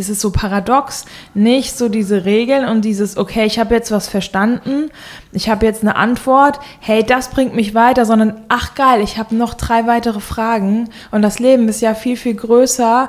[0.00, 1.04] es ist so paradox,
[1.34, 4.90] nicht so diese Regeln und dieses, okay, ich habe jetzt was verstanden,
[5.32, 9.34] ich habe jetzt eine Antwort, hey, das bringt mich weiter, sondern ach geil, ich habe
[9.36, 13.08] noch drei weitere Fragen und das Leben ist ja viel, viel größer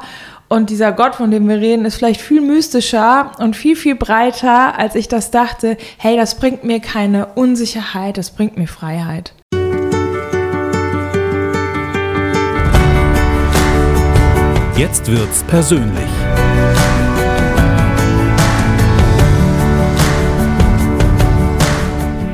[0.49, 4.78] und dieser Gott, von dem wir reden, ist vielleicht viel mystischer und viel, viel breiter,
[4.78, 5.78] als ich das dachte.
[5.97, 9.33] Hey, das bringt mir keine Unsicherheit, das bringt mir Freiheit.
[14.76, 16.09] Jetzt wird's persönlich.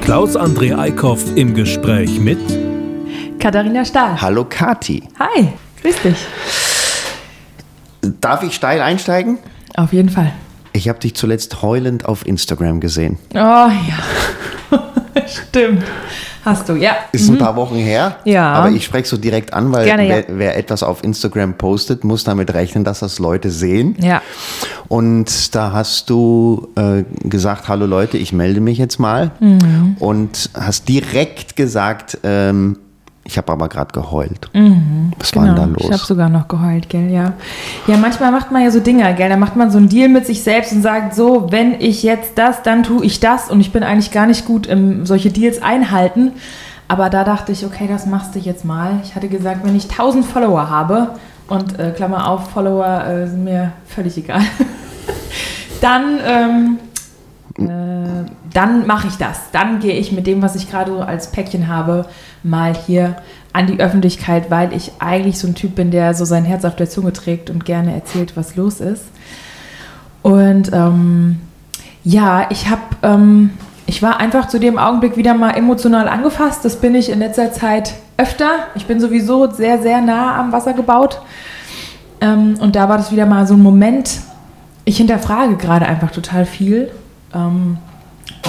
[0.08, 2.40] Klaus André Eickhoff im Gespräch mit
[3.40, 4.22] Katharina Stahl.
[4.22, 5.04] Hallo Kati.
[5.20, 5.50] Hi,
[5.82, 6.16] grüß dich.
[8.22, 9.38] Darf ich steil einsteigen?
[9.76, 10.32] Auf jeden Fall.
[10.72, 13.20] Ich habe dich zuletzt heulend auf Instagram gesehen.
[13.34, 13.70] Oh ja.
[15.28, 15.84] Stimmt.
[16.48, 16.96] Hast du, ja.
[17.12, 18.16] Ist ein paar Wochen her.
[18.24, 18.54] Ja.
[18.54, 20.16] Aber ich spreche so direkt an, weil Gerne, ja.
[20.16, 23.98] wer, wer etwas auf Instagram postet, muss damit rechnen, dass das Leute sehen.
[24.00, 24.22] Ja.
[24.88, 29.32] Und da hast du äh, gesagt, hallo Leute, ich melde mich jetzt mal.
[29.42, 29.98] Mhm.
[30.00, 32.78] Und hast direkt gesagt, ähm,
[33.28, 34.50] ich habe aber gerade geheult.
[35.20, 35.56] Was war Genau.
[35.56, 36.08] denn da Ich habe los?
[36.08, 37.34] sogar noch geheult, gell, ja.
[37.86, 39.28] Ja, manchmal macht man ja so Dinge, gell.
[39.30, 42.38] Da macht man so einen Deal mit sich selbst und sagt so, wenn ich jetzt
[42.38, 43.50] das, dann tue ich das.
[43.52, 46.32] Und ich bin eigentlich gar nicht gut im solche Deals einhalten.
[46.88, 49.02] Aber da dachte ich, okay, das machst du jetzt mal.
[49.04, 51.10] Ich hatte gesagt, wenn ich 1000 Follower habe
[51.50, 54.42] und äh, Klammer auf, Follower äh, sind mir völlig egal.
[55.82, 56.80] dann ähm,
[57.58, 59.52] äh, dann mache ich das.
[59.52, 62.06] Dann gehe ich mit dem, was ich gerade als Päckchen habe,
[62.44, 63.16] mal hier
[63.54, 66.76] an die Öffentlichkeit, weil ich eigentlich so ein Typ bin, der so sein Herz auf
[66.76, 69.06] der Zunge trägt und gerne erzählt, was los ist.
[70.22, 71.40] Und ähm,
[72.04, 73.52] ja, ich habe, ähm,
[73.86, 76.64] ich war einfach zu dem Augenblick wieder mal emotional angefasst.
[76.64, 78.50] Das bin ich in letzter Zeit öfter.
[78.76, 81.22] Ich bin sowieso sehr, sehr nah am Wasser gebaut.
[82.22, 84.20] Ähm, und da war das wieder mal so ein Moment.
[84.86, 86.92] Ich hinterfrage gerade einfach total viel.
[87.34, 87.78] Ähm,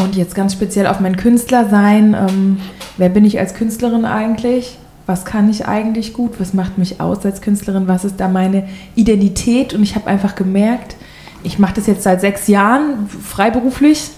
[0.02, 2.14] und jetzt ganz speziell auf mein Künstlersein.
[2.14, 2.60] Ähm,
[2.96, 4.78] wer bin ich als Künstlerin eigentlich?
[5.06, 6.38] Was kann ich eigentlich gut?
[6.38, 7.88] Was macht mich aus als Künstlerin?
[7.88, 9.74] Was ist da meine Identität?
[9.74, 10.96] Und ich habe einfach gemerkt,
[11.42, 14.10] ich mache das jetzt seit sechs Jahren freiberuflich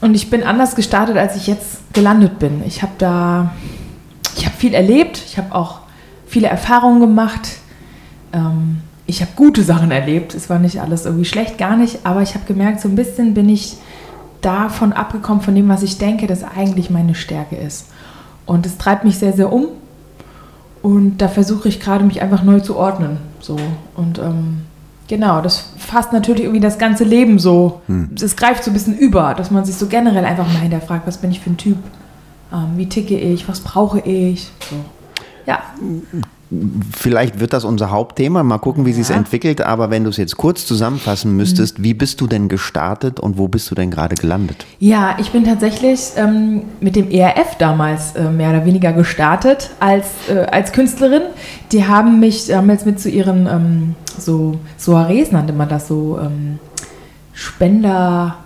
[0.00, 2.62] und ich bin anders gestartet, als ich jetzt gelandet bin.
[2.66, 3.52] Ich habe da,
[4.36, 5.80] ich habe viel erlebt, ich habe auch
[6.26, 7.56] viele Erfahrungen gemacht.
[8.32, 10.34] Ähm, ich habe gute Sachen erlebt.
[10.34, 12.00] Es war nicht alles irgendwie schlecht, gar nicht.
[12.04, 13.76] Aber ich habe gemerkt, so ein bisschen bin ich
[14.40, 17.86] davon abgekommen, von dem, was ich denke, dass eigentlich meine Stärke ist.
[18.46, 19.68] Und es treibt mich sehr, sehr um.
[20.82, 23.18] Und da versuche ich gerade, mich einfach neu zu ordnen.
[23.40, 23.58] So.
[23.94, 24.62] Und ähm,
[25.08, 27.80] genau, das fasst natürlich irgendwie das ganze Leben so.
[28.22, 31.18] Es greift so ein bisschen über, dass man sich so generell einfach mal hinterfragt, was
[31.18, 31.78] bin ich für ein Typ?
[32.52, 33.48] Ähm, wie ticke ich?
[33.48, 34.50] Was brauche ich?
[34.68, 34.76] So.
[35.46, 35.60] Ja.
[36.96, 38.42] Vielleicht wird das unser Hauptthema.
[38.42, 39.16] Mal gucken, wie sich Ja.
[39.16, 39.60] entwickelt.
[39.60, 43.48] Aber wenn du es jetzt kurz zusammenfassen müsstest, wie bist du denn gestartet und wo
[43.48, 44.64] bist du denn gerade gelandet?
[44.78, 50.06] Ja, ich bin tatsächlich ähm, mit dem ERF damals äh, mehr oder weniger gestartet als,
[50.28, 51.22] äh, als Künstlerin.
[51.72, 56.58] Die haben mich damals mit zu ihren ähm, so Soirees, nannte man das so, ähm,
[57.32, 58.36] Spendergalen,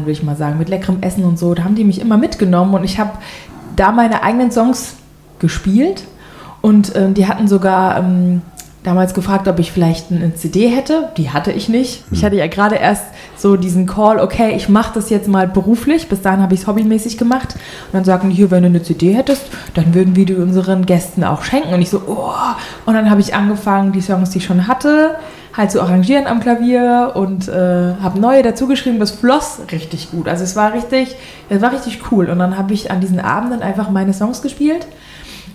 [0.00, 1.54] würde ich mal sagen, mit leckerem Essen und so.
[1.54, 3.12] Da haben die mich immer mitgenommen und ich habe
[3.76, 4.94] da meine eigenen Songs
[5.38, 6.04] gespielt
[6.64, 8.40] und ähm, die hatten sogar ähm,
[8.84, 11.10] damals gefragt, ob ich vielleicht eine CD hätte.
[11.18, 12.04] Die hatte ich nicht.
[12.10, 13.04] Ich hatte ja gerade erst
[13.36, 16.08] so diesen Call, okay, ich mache das jetzt mal beruflich.
[16.08, 17.52] Bis dahin habe ich es hobbymäßig gemacht.
[17.52, 19.42] Und dann sagten die, hier, wenn du eine CD hättest,
[19.74, 21.74] dann würden wir die unseren Gästen auch schenken.
[21.74, 22.32] Und ich so, oh.
[22.86, 25.16] Und dann habe ich angefangen, die Songs, die ich schon hatte,
[25.54, 29.00] halt zu arrangieren am Klavier und äh, habe neue dazu geschrieben.
[29.00, 30.28] Das floss richtig gut.
[30.28, 31.14] Also es war richtig,
[31.50, 32.30] es war richtig cool.
[32.30, 34.86] Und dann habe ich an diesen Abenden einfach meine Songs gespielt.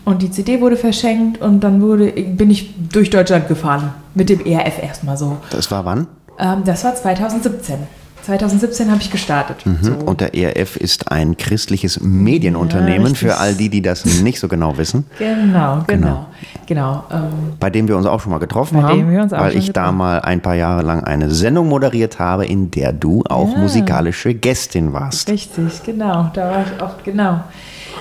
[0.10, 3.94] Und die CD wurde verschenkt und dann wurde, bin ich durch Deutschland gefahren.
[4.16, 5.38] Mit dem ERF erstmal so.
[5.52, 6.08] Das war wann?
[6.40, 7.76] Ähm, das war 2017.
[8.24, 9.58] 2017 habe ich gestartet.
[9.84, 9.92] So.
[9.92, 9.98] Mhm.
[10.08, 13.20] Und der ERF ist ein christliches Medienunternehmen richtig.
[13.20, 16.26] für all die, die das nicht so genau wissen, Genau, genau.
[16.66, 17.04] Genau.
[17.12, 20.22] ähm, bei dem wir uns auch schon mal getroffen haben, weil ich da getroffen mal
[20.22, 23.60] ein paar Jahre lang eine Sendung moderiert habe, in der du auch Ja.
[23.60, 25.30] musikalische Gästin warst.
[25.30, 26.32] Richtig, genau.
[26.34, 27.42] Da war ich auch, genau.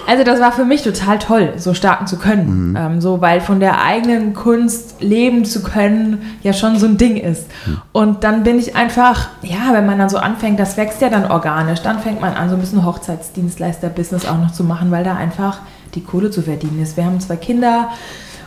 [0.08, 2.74] Also das war für mich total toll, so starten zu können.
[2.78, 7.18] Ähm, so, weil von der eigenen Kunst leben zu können ja schon so ein Ding
[7.18, 7.44] ist.
[7.92, 11.30] Und dann bin ich einfach, ja, wenn man dann so anfängt, das wächst ja dann
[11.30, 15.14] organisch, dann fängt man an, so ein bisschen Hochzeitsdienstleister-Business auch noch zu machen, weil da
[15.14, 15.58] einfach
[15.94, 16.96] die Kohle zu verdienen ist.
[16.96, 17.90] Wir haben zwei Kinder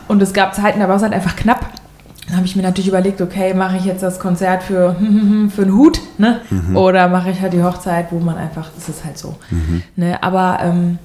[0.08, 1.64] und es gab Zeiten, da war es halt einfach knapp.
[2.26, 4.96] Dann habe ich mir natürlich überlegt, okay, mache ich jetzt das Konzert für,
[5.54, 6.40] für einen Hut, ne?
[6.74, 9.36] Oder mache ich halt die Hochzeit, wo man einfach, das ist halt so.
[9.94, 10.20] Ne?
[10.20, 10.98] Aber ähm,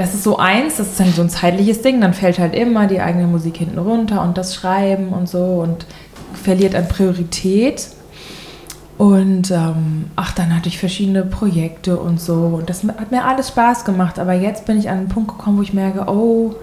[0.00, 2.86] das ist so eins, das ist dann so ein zeitliches Ding, dann fällt halt immer
[2.86, 5.84] die eigene Musik hinten runter und das Schreiben und so und
[6.32, 7.86] verliert an Priorität.
[8.96, 12.32] Und ähm, ach, dann hatte ich verschiedene Projekte und so.
[12.32, 14.18] Und das hat mir alles Spaß gemacht.
[14.18, 16.54] Aber jetzt bin ich an einen Punkt gekommen, wo ich merke, oh,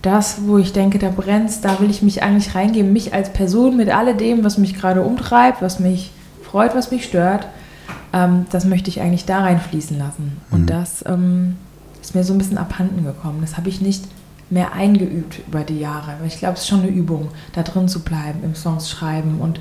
[0.00, 2.92] das, wo ich denke, da brennt da will ich mich eigentlich reingeben.
[2.92, 6.12] Mich als Person mit alledem, was mich gerade umtreibt, was mich
[6.44, 7.48] freut, was mich stört,
[8.12, 10.36] ähm, das möchte ich eigentlich da reinfließen lassen.
[10.52, 10.66] Und mhm.
[10.66, 11.56] das ähm,
[12.00, 13.38] ist mir so ein bisschen abhanden gekommen.
[13.40, 14.04] Das habe ich nicht
[14.50, 16.14] mehr eingeübt über die Jahre.
[16.26, 19.60] Ich glaube, es ist schon eine Übung, da drin zu bleiben, im Songs schreiben und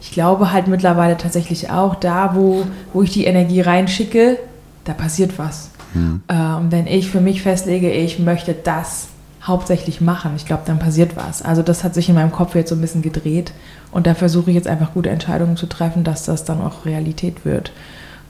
[0.00, 4.38] ich glaube halt mittlerweile tatsächlich auch, da wo, wo ich die Energie reinschicke,
[4.84, 5.70] da passiert was.
[5.94, 6.22] Mhm.
[6.26, 9.08] Äh, und wenn ich für mich festlege, ich möchte das
[9.42, 11.42] hauptsächlich machen, ich glaube, dann passiert was.
[11.42, 13.52] Also das hat sich in meinem Kopf jetzt so ein bisschen gedreht
[13.90, 17.44] und da versuche ich jetzt einfach gute Entscheidungen zu treffen, dass das dann auch Realität
[17.44, 17.72] wird.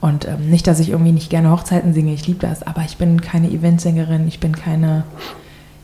[0.03, 2.97] Und ähm, nicht, dass ich irgendwie nicht gerne Hochzeiten singe, ich liebe das, aber ich
[2.97, 5.05] bin keine Eventsängerin, ich bin keine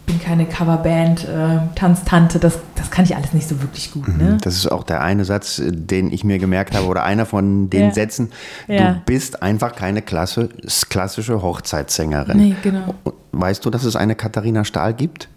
[0.06, 4.10] bin keine Coverband, äh, Tanztante, das, das kann ich alles nicht so wirklich gut.
[4.10, 4.32] Ne?
[4.32, 4.38] Mhm.
[4.42, 7.82] Das ist auch der eine Satz, den ich mir gemerkt habe, oder einer von den
[7.82, 7.94] ja.
[7.94, 8.32] Sätzen.
[8.68, 9.02] Du ja.
[9.06, 10.50] bist einfach keine Klasse,
[10.90, 12.38] klassische Hochzeitssängerin.
[12.38, 12.96] Nee, genau.
[13.32, 15.30] Weißt du, dass es eine Katharina Stahl gibt?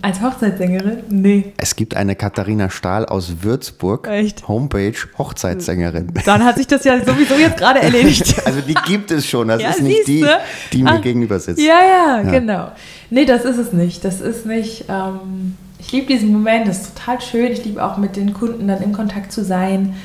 [0.00, 0.98] Als Hochzeitssängerin?
[1.10, 1.52] Nee.
[1.56, 4.06] Es gibt eine Katharina Stahl aus Würzburg.
[4.06, 4.46] Echt?
[4.46, 6.12] Homepage Hochzeitssängerin.
[6.24, 8.46] Dann hat sich das ja sowieso jetzt gerade erledigt.
[8.46, 9.48] also die gibt es schon.
[9.48, 10.24] Das ja, ist nicht die,
[10.72, 11.60] die mir Ach, gegenüber sitzt.
[11.60, 12.70] Ja, ja, ja, genau.
[13.10, 14.04] Nee, das ist es nicht.
[14.04, 14.84] Das ist nicht.
[14.88, 16.68] Ähm, ich liebe diesen Moment.
[16.68, 17.50] Das ist total schön.
[17.50, 19.96] Ich liebe auch mit den Kunden dann in Kontakt zu sein.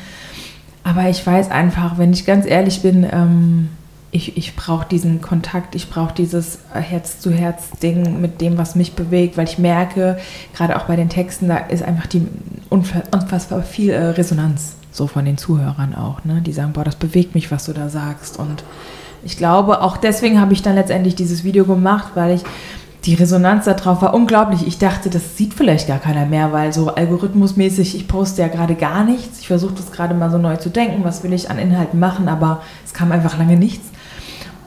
[0.84, 3.70] Aber ich weiß einfach, wenn ich ganz ehrlich bin, ähm,
[4.12, 9.48] ich, ich brauche diesen Kontakt, ich brauche dieses Herz-zu-Herz-Ding mit dem, was mich bewegt, weil
[9.48, 10.18] ich merke,
[10.56, 12.26] gerade auch bei den Texten, da ist einfach die
[12.70, 16.42] unfassbar viel äh, Resonanz so von den Zuhörern auch, ne?
[16.42, 18.64] die sagen, boah, das bewegt mich, was du da sagst und
[19.24, 22.44] ich glaube, auch deswegen habe ich dann letztendlich dieses Video gemacht, weil ich
[23.06, 24.68] die Resonanz darauf war unglaublich.
[24.68, 28.76] Ich dachte, das sieht vielleicht gar keiner mehr, weil so algorithmusmäßig, ich poste ja gerade
[28.76, 29.40] gar nichts.
[29.40, 32.28] Ich versuche das gerade mal so neu zu denken, was will ich an Inhalten machen,
[32.28, 33.88] aber es kam einfach lange nichts.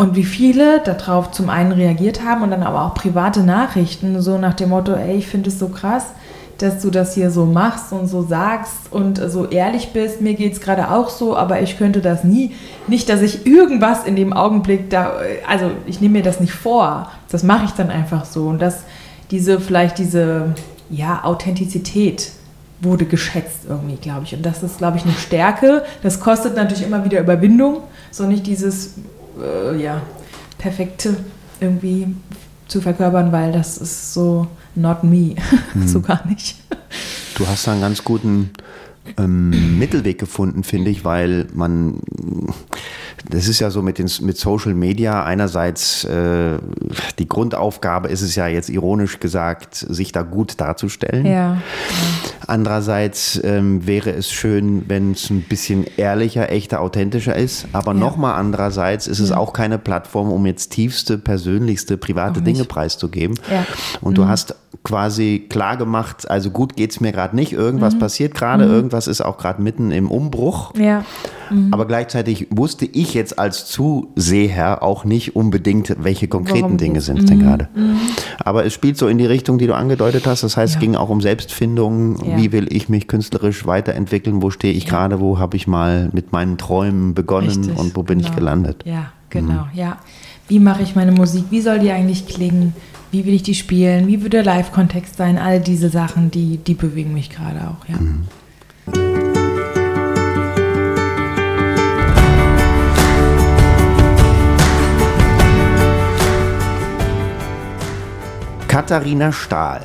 [0.01, 4.39] Und wie viele darauf zum einen reagiert haben und dann aber auch private Nachrichten, so
[4.39, 6.07] nach dem Motto, ey, ich finde es so krass,
[6.57, 10.23] dass du das hier so machst und so sagst und so ehrlich bist.
[10.23, 12.53] Mir geht es gerade auch so, aber ich könnte das nie.
[12.87, 15.17] Nicht, dass ich irgendwas in dem Augenblick da,
[15.47, 17.11] also ich nehme mir das nicht vor.
[17.31, 18.47] Das mache ich dann einfach so.
[18.47, 18.85] Und dass
[19.31, 20.55] diese, vielleicht diese,
[20.89, 22.33] ja, Authentizität
[22.81, 24.35] wurde geschätzt irgendwie, glaube ich.
[24.35, 25.85] Und das ist, glaube ich, eine Stärke.
[26.03, 27.83] Das kostet natürlich immer wieder Überwindung.
[28.11, 28.95] So nicht dieses
[29.41, 30.03] äh, ja,
[30.59, 31.17] perfekte
[31.61, 32.15] irgendwie
[32.69, 35.35] zu verkörpern, weil das ist so not me,
[35.73, 35.89] hm.
[35.89, 36.57] so gar nicht.
[37.37, 38.51] Du hast da einen ganz guten
[39.19, 42.01] ähm, Mittelweg gefunden, finde ich, weil man
[43.29, 46.59] das ist ja so mit, den, mit Social Media einerseits äh,
[47.19, 51.27] die Grundaufgabe ist es ja jetzt ironisch gesagt, sich da gut darzustellen.
[51.27, 51.59] Ja.
[52.47, 57.67] Andererseits ähm, wäre es schön, wenn es ein bisschen ehrlicher, echter, authentischer ist.
[57.73, 57.99] Aber ja.
[57.99, 63.39] nochmal andererseits ist es auch keine Plattform, um jetzt tiefste, persönlichste, private Dinge preiszugeben.
[63.51, 63.67] Ja.
[64.01, 64.15] Und mhm.
[64.17, 67.99] du hast quasi klar gemacht, also gut geht es mir gerade nicht, irgendwas mhm.
[67.99, 68.73] passiert gerade, mhm.
[68.73, 70.75] irgendwas ist auch gerade mitten im Umbruch.
[70.75, 71.05] Ja.
[71.51, 71.69] Mhm.
[71.73, 77.19] Aber gleichzeitig wusste ich jetzt als Zuseher auch nicht unbedingt, welche konkreten Warum Dinge sind
[77.19, 77.43] es denn mhm.
[77.43, 77.69] gerade.
[77.75, 77.99] Mhm.
[78.43, 80.45] Aber es spielt so in die Richtung, die du angedeutet hast.
[80.45, 80.79] Das heißt, ja.
[80.79, 82.17] es ging auch um Selbstfindung.
[82.25, 82.39] Ja.
[82.39, 84.41] Wie will ich mich künstlerisch weiterentwickeln?
[84.41, 85.21] Wo stehe ich gerade?
[85.21, 87.79] Wo habe ich mal mit meinen Träumen begonnen Richtig.
[87.79, 88.31] und wo bin genau.
[88.31, 88.83] ich gelandet?
[88.87, 89.79] Ja, genau, mhm.
[89.79, 89.99] ja.
[90.49, 91.45] Wie mache ich meine Musik?
[91.51, 92.75] Wie soll die eigentlich klingen?
[93.13, 94.07] Wie will ich die spielen?
[94.07, 95.37] Wie wird der Live-Kontext sein?
[95.37, 97.97] All diese Sachen, die, die bewegen mich gerade auch, ja.
[97.97, 98.27] Mhm.
[108.69, 109.83] Katharina Stahl.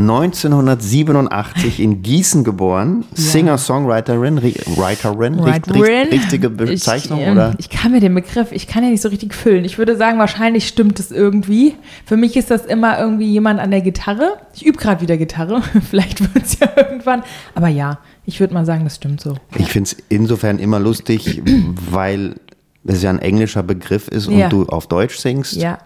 [0.00, 3.22] 1987 in Gießen geboren, ja.
[3.22, 6.08] Singer-Songwriterin, Writerin, Writerin.
[6.08, 7.54] richtige Bezeichnung, ich, ähm, oder?
[7.58, 9.64] Ich kann mir den Begriff, ich kann ja nicht so richtig füllen.
[9.64, 11.74] Ich würde sagen, wahrscheinlich stimmt es irgendwie.
[12.04, 14.38] Für mich ist das immer irgendwie jemand an der Gitarre.
[14.54, 17.22] Ich übe gerade wieder Gitarre, vielleicht wird es ja irgendwann.
[17.54, 19.36] Aber ja, ich würde mal sagen, das stimmt so.
[19.56, 21.42] Ich finde es insofern immer lustig,
[21.90, 22.36] weil
[22.84, 24.48] es ja ein englischer Begriff ist und ja.
[24.48, 25.54] du auf Deutsch singst.
[25.54, 25.78] Ja.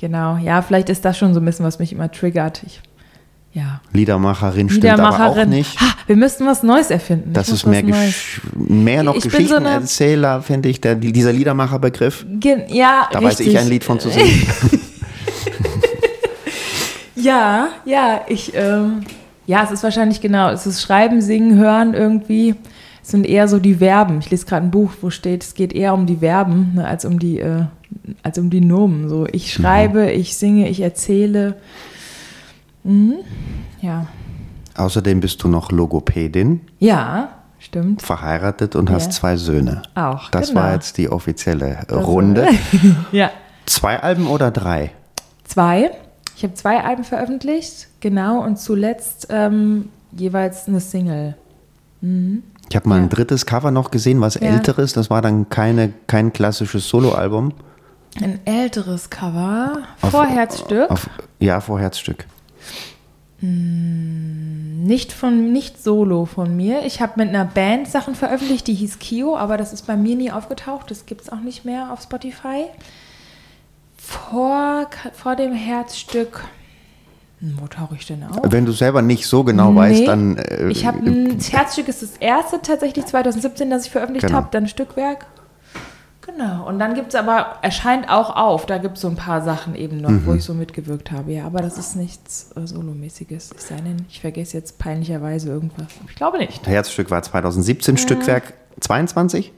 [0.00, 2.62] Genau, ja, vielleicht ist das schon so ein bisschen, was mich immer triggert.
[2.64, 2.80] Ich,
[3.52, 3.80] ja.
[3.92, 5.32] Liedermacherin stimmt Liedermacherin.
[5.32, 5.80] aber auch nicht.
[5.80, 7.32] Ha, wir müssten was Neues erfinden.
[7.32, 7.82] Das ist mehr,
[8.54, 12.24] mehr noch Geschichtenerzähler, so finde ich, der, dieser Liedermacherbegriff.
[12.68, 13.22] Ja, Da richtig.
[13.22, 14.46] weiß ich ein Lied von zu singen.
[17.16, 19.02] ja, ja, ich, ähm,
[19.46, 22.54] ja, es ist wahrscheinlich genau, es ist Schreiben, Singen, Hören irgendwie.
[23.02, 24.20] Es sind eher so die Verben.
[24.20, 27.04] Ich lese gerade ein Buch, wo steht, es geht eher um die Verben ne, als
[27.04, 27.64] um die äh,
[28.22, 29.08] als um die Nomen.
[29.08, 29.62] So, ich mhm.
[29.62, 30.20] schreibe, mhm.
[30.20, 31.56] ich singe, ich erzähle.
[32.84, 33.14] Mhm.
[33.80, 34.06] Ja.
[34.76, 36.60] Außerdem bist du noch Logopädin.
[36.78, 38.02] Ja, stimmt.
[38.02, 39.10] verheiratet und hast Ja.
[39.10, 39.82] zwei Söhne.
[39.94, 40.60] Auch, Das genau.
[40.62, 42.48] war jetzt die offizielle Das- Runde.
[43.12, 43.30] ja.
[43.66, 44.92] Zwei Alben oder drei?
[45.44, 45.90] Zwei.
[46.36, 51.36] Ich habe zwei Alben veröffentlicht, genau, und zuletzt ähm, jeweils eine Single.
[52.00, 53.02] Ich habe mal Ja.
[53.02, 54.42] ein drittes Cover noch gesehen, was Ja.
[54.48, 54.94] älteres.
[54.94, 57.52] Das war dann keine, kein klassisches Soloalbum.
[58.22, 60.90] Ein älteres Cover, Vorherzstück.
[60.90, 61.10] Auf,
[61.40, 62.26] ja, Vorherzstück.
[63.42, 66.84] Nicht von, nicht solo von mir.
[66.84, 70.16] Ich habe mit einer Band Sachen veröffentlicht, die hieß Kio, aber das ist bei mir
[70.16, 70.90] nie aufgetaucht.
[70.90, 72.66] Das gibt es auch nicht mehr auf Spotify.
[73.96, 76.44] Vor, vor dem Herzstück.
[77.40, 78.38] Hm, Wo tauche ich denn auf?
[78.44, 80.36] Wenn du selber nicht so genau weißt, dann.
[80.36, 80.98] äh, ich habe
[81.34, 84.38] das Herzstück ist das erste tatsächlich 2017, das ich veröffentlicht Genau.
[84.38, 85.26] habe, dann Stückwerk.
[86.22, 86.66] Genau.
[86.68, 89.74] Und dann gibt es aber, erscheint auch auf, da gibt es so ein paar Sachen
[89.74, 90.26] eben noch, Mhm.
[90.26, 91.32] wo ich so mitgewirkt habe.
[91.32, 93.50] Ja, aber das ist nichts äh, Solomäßiges.
[93.56, 95.86] Es sei denn, ich vergesse jetzt peinlicherweise irgendwas.
[96.08, 96.66] Ich glaube nicht.
[96.66, 99.52] Herzstück war 2017, Stückwerk 22?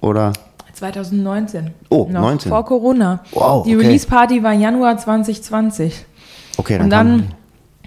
[0.00, 0.32] Oder?
[0.74, 1.72] 2019.
[1.88, 2.48] Oh, noch 19.
[2.50, 3.20] Vor Corona.
[3.32, 3.86] Wow, Die okay.
[3.86, 6.04] Release-Party war Januar 2020.
[6.56, 6.84] Okay, dann.
[6.84, 7.28] Und dann,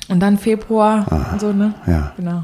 [0.10, 1.74] und dann Februar und so, ne?
[1.86, 2.12] ja.
[2.17, 2.43] Genau.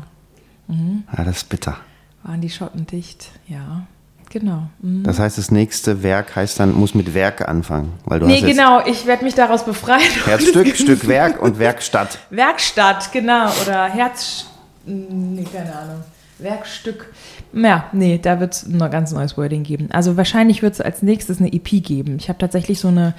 [0.70, 1.78] ja, das ist bitter.
[2.24, 3.30] Waren die Schotten dicht.
[3.48, 3.86] Ja,
[4.34, 4.64] genau.
[4.82, 5.04] Mhm.
[5.04, 7.94] Das heißt, das nächste Werk heißt dann, muss mit Werk anfangen.
[8.04, 10.02] Weil du Nee, hast genau, ich werde mich daraus befreien.
[10.26, 12.20] Herzstück, Stück Werk und Werkstatt.
[12.30, 13.50] Werkstatt, genau.
[13.64, 14.48] Oder Herz.
[14.86, 16.02] Nee, keine Ahnung.
[16.40, 17.14] Werkstück.
[17.54, 19.90] Ja, nee, da wird es ein ganz neues Wording geben.
[19.92, 22.18] Also wahrscheinlich wird es als nächstes eine EP geben.
[22.20, 23.14] Ich habe tatsächlich so eine,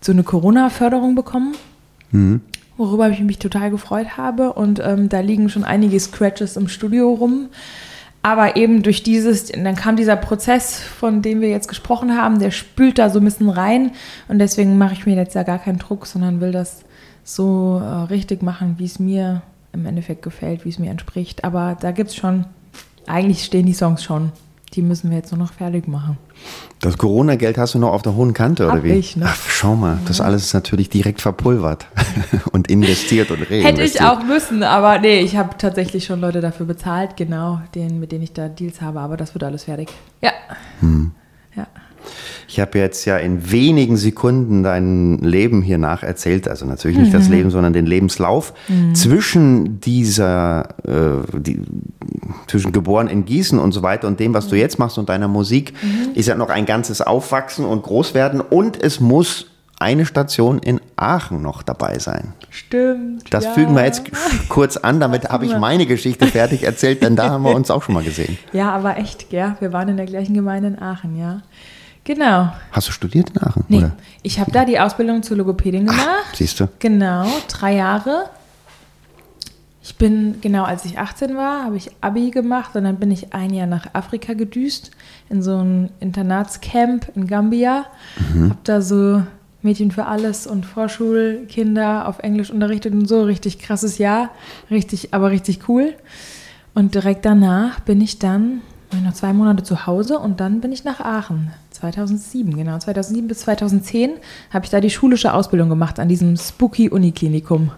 [0.00, 1.54] so eine Corona-Förderung bekommen,
[2.76, 4.52] worüber ich mich total gefreut habe.
[4.52, 7.48] Und ähm, da liegen schon einige Scratches im Studio rum.
[8.22, 12.50] Aber eben durch dieses, dann kam dieser Prozess, von dem wir jetzt gesprochen haben, der
[12.50, 13.92] spült da so ein bisschen rein.
[14.28, 16.84] Und deswegen mache ich mir jetzt ja gar keinen Druck, sondern will das
[17.24, 21.44] so äh, richtig machen, wie es mir im Endeffekt gefällt, wie es mir entspricht.
[21.44, 22.44] Aber da gibt es schon,
[23.06, 24.32] eigentlich stehen die Songs schon.
[24.74, 26.16] Die müssen wir jetzt nur noch fertig machen.
[26.80, 28.92] Das Corona-Geld hast du noch auf der hohen Kante, oder Hab wie?
[28.92, 29.26] ich, ne?
[29.28, 31.88] Ach, schau mal, das alles ist natürlich direkt verpulvert
[32.52, 33.64] und investiert und reinvestiert.
[33.64, 37.98] Hätte ich auch müssen, aber nee, ich habe tatsächlich schon Leute dafür bezahlt, genau, denen,
[37.98, 39.88] mit denen ich da Deals habe, aber das wird alles fertig.
[40.22, 40.32] Ja.
[41.56, 41.66] Ja.
[42.48, 47.16] Ich habe jetzt ja in wenigen Sekunden dein Leben hier nacherzählt, also natürlich nicht Mhm.
[47.16, 48.52] das Leben, sondern den Lebenslauf.
[48.94, 51.60] Zwischen dieser, äh, die,
[52.46, 54.60] zwischen geboren in Gießen und so weiter und dem, was du Mhm.
[54.60, 55.74] jetzt machst und deiner Musik,
[56.14, 59.46] ist ja noch ein ganzes Aufwachsen und Großwerden und es muss
[59.78, 62.34] eine Station in Aachen noch dabei sein.
[62.50, 63.32] Stimmt.
[63.32, 63.52] Das ja.
[63.52, 64.02] fügen wir jetzt
[64.50, 67.82] kurz an, damit habe ich meine Geschichte fertig erzählt, denn da haben wir uns auch
[67.82, 68.36] schon mal gesehen.
[68.52, 69.56] Ja, aber echt, ja.
[69.60, 71.40] Wir waren in der gleichen Gemeinde in Aachen, ja.
[72.10, 72.52] Genau.
[72.72, 73.64] Hast du studiert in Aachen?
[73.68, 73.92] Nee, Oder?
[74.24, 76.34] ich habe da die Ausbildung zur Logopädin gemacht.
[76.34, 76.66] Siehst du?
[76.80, 78.24] Genau, drei Jahre.
[79.80, 83.32] Ich bin, genau als ich 18 war, habe ich Abi gemacht und dann bin ich
[83.32, 84.90] ein Jahr nach Afrika gedüst,
[85.28, 87.86] in so ein Internatscamp in Gambia.
[88.34, 89.22] Habe da so
[89.62, 93.22] Mädchen für alles und Vorschulkinder auf Englisch unterrichtet und so.
[93.22, 94.30] Richtig krasses Jahr,
[94.68, 95.94] richtig, aber richtig cool.
[96.74, 100.60] Und direkt danach bin ich dann, war ich noch zwei Monate zu Hause und dann
[100.60, 101.52] bin ich nach Aachen.
[101.80, 102.78] 2007, genau.
[102.78, 104.12] 2007 bis 2010
[104.52, 107.70] habe ich da die schulische Ausbildung gemacht an diesem Spooky Uniklinikum.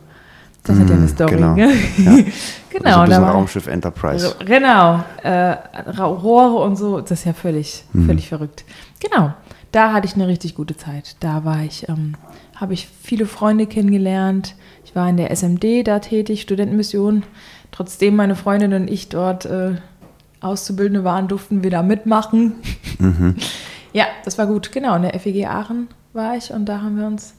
[0.64, 1.54] Das hat ja eine Story, genau.
[1.54, 1.72] gell?
[1.98, 2.18] Ja.
[2.70, 4.36] genau, also ein Raumschiff Enterprise.
[4.44, 5.56] Genau, äh,
[6.00, 8.64] Rohre und so, das ist ja völlig, völlig verrückt.
[9.00, 9.32] Genau,
[9.72, 11.16] da hatte ich eine richtig gute Zeit.
[11.18, 12.14] Da war ich, ähm,
[12.54, 14.54] habe ich viele Freunde kennengelernt.
[14.84, 17.24] Ich war in der SMD da tätig, Studentenmission.
[17.72, 19.76] Trotzdem meine Freundin und ich dort äh,
[20.40, 22.54] Auszubildende waren, durften wir da mitmachen.
[23.92, 24.72] ja, das war gut.
[24.72, 27.34] Genau, in der FEG Aachen war ich und da haben wir uns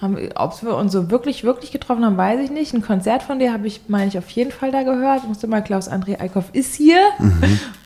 [0.00, 2.74] haben, ob wir uns so wirklich, wirklich getroffen haben, weiß ich nicht.
[2.74, 5.22] Ein Konzert von dir habe ich, meine ich, auf jeden Fall da gehört.
[5.22, 7.00] Ich musste mal, Klaus-André Eickhoff ist hier.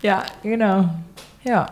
[0.03, 0.89] ja, genau.
[1.45, 1.67] Ja.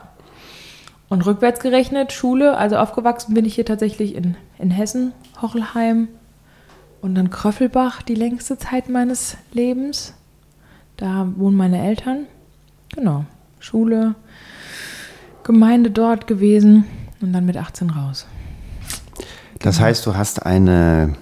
[1.09, 6.09] Und rückwärts gerechnet, Schule, also aufgewachsen bin ich hier tatsächlich in, in Hessen, Hochelheim
[7.01, 10.15] und dann Kröffelbach die längste Zeit meines Lebens.
[10.97, 12.27] Da wohnen meine Eltern.
[12.95, 13.25] Genau.
[13.59, 14.15] Schule,
[15.49, 16.85] Gemeinde dort gewesen
[17.23, 18.27] und dann mit 18 raus.
[19.61, 21.15] Das heißt, du hast eine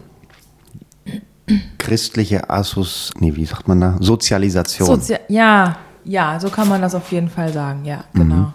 [1.78, 3.12] christliche Assoz...
[3.21, 3.97] Nee, wie sagt man da?
[4.00, 4.88] Sozialisation.
[4.88, 8.52] Sozia ja, ja, so kann man das auf jeden Fall sagen, ja, genau.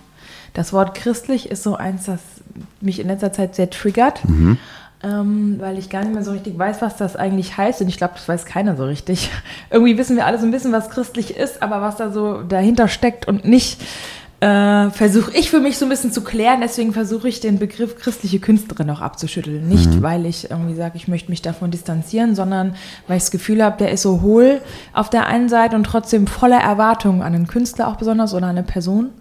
[0.54, 2.20] Das Wort christlich ist so eins, das
[2.82, 4.22] mich in letzter Zeit sehr triggert,
[5.04, 7.96] ähm, weil ich gar nicht mehr so richtig weiß, was das eigentlich heißt und ich
[7.96, 9.32] glaube, das weiß keiner so richtig.
[9.70, 12.90] Irgendwie wissen wir alle so ein bisschen, was christlich ist, aber was da so dahinter
[12.90, 13.82] steckt und nicht,
[14.42, 16.62] äh, versuche ich für mich so ein bisschen zu klären.
[16.62, 19.68] Deswegen versuche ich den Begriff christliche Künstlerin auch abzuschütteln.
[19.68, 20.02] Nicht, mhm.
[20.02, 22.76] weil ich irgendwie sage, ich möchte mich davon distanzieren, sondern
[23.08, 24.62] weil ich das Gefühl habe, der ist so hohl
[24.94, 28.58] auf der einen Seite und trotzdem voller Erwartungen an einen Künstler auch besonders oder an
[28.58, 29.12] eine Person.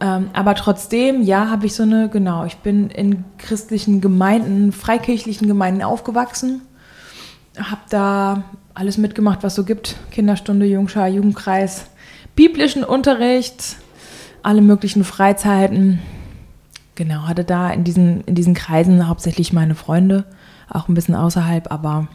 [0.00, 5.46] Ähm, aber trotzdem, ja, habe ich so eine, genau, ich bin in christlichen Gemeinden, freikirchlichen
[5.46, 6.62] Gemeinden aufgewachsen,
[7.58, 9.96] habe da alles mitgemacht, was so gibt.
[10.10, 11.86] Kinderstunde, Jungschar, Jugendkreis,
[12.34, 13.76] biblischen Unterricht,
[14.42, 16.00] alle möglichen Freizeiten.
[16.94, 20.24] Genau, hatte da in diesen, in diesen Kreisen hauptsächlich meine Freunde,
[20.68, 22.08] auch ein bisschen außerhalb, aber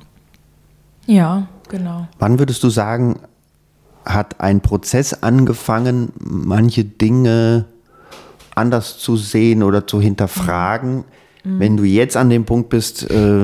[1.05, 2.07] ja, genau.
[2.19, 3.19] Wann würdest du sagen,
[4.05, 7.65] hat ein Prozess angefangen, manche Dinge
[8.55, 11.03] anders zu sehen oder zu hinterfragen, Mhm.
[11.45, 13.39] Wenn du jetzt an dem Punkt bist, äh,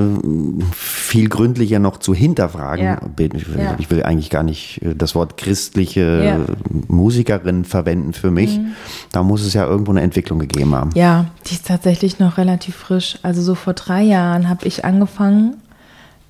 [0.72, 3.00] viel gründlicher noch zu hinterfragen, ja.
[3.18, 3.76] ich, will, ja.
[3.78, 6.38] ich will eigentlich gar nicht äh, das Wort christliche ja.
[6.88, 8.72] Musikerin verwenden für mich, mhm.
[9.12, 10.90] da muss es ja irgendwo eine Entwicklung gegeben haben.
[10.94, 13.18] Ja, die ist tatsächlich noch relativ frisch.
[13.22, 15.56] Also so vor drei Jahren habe ich angefangen,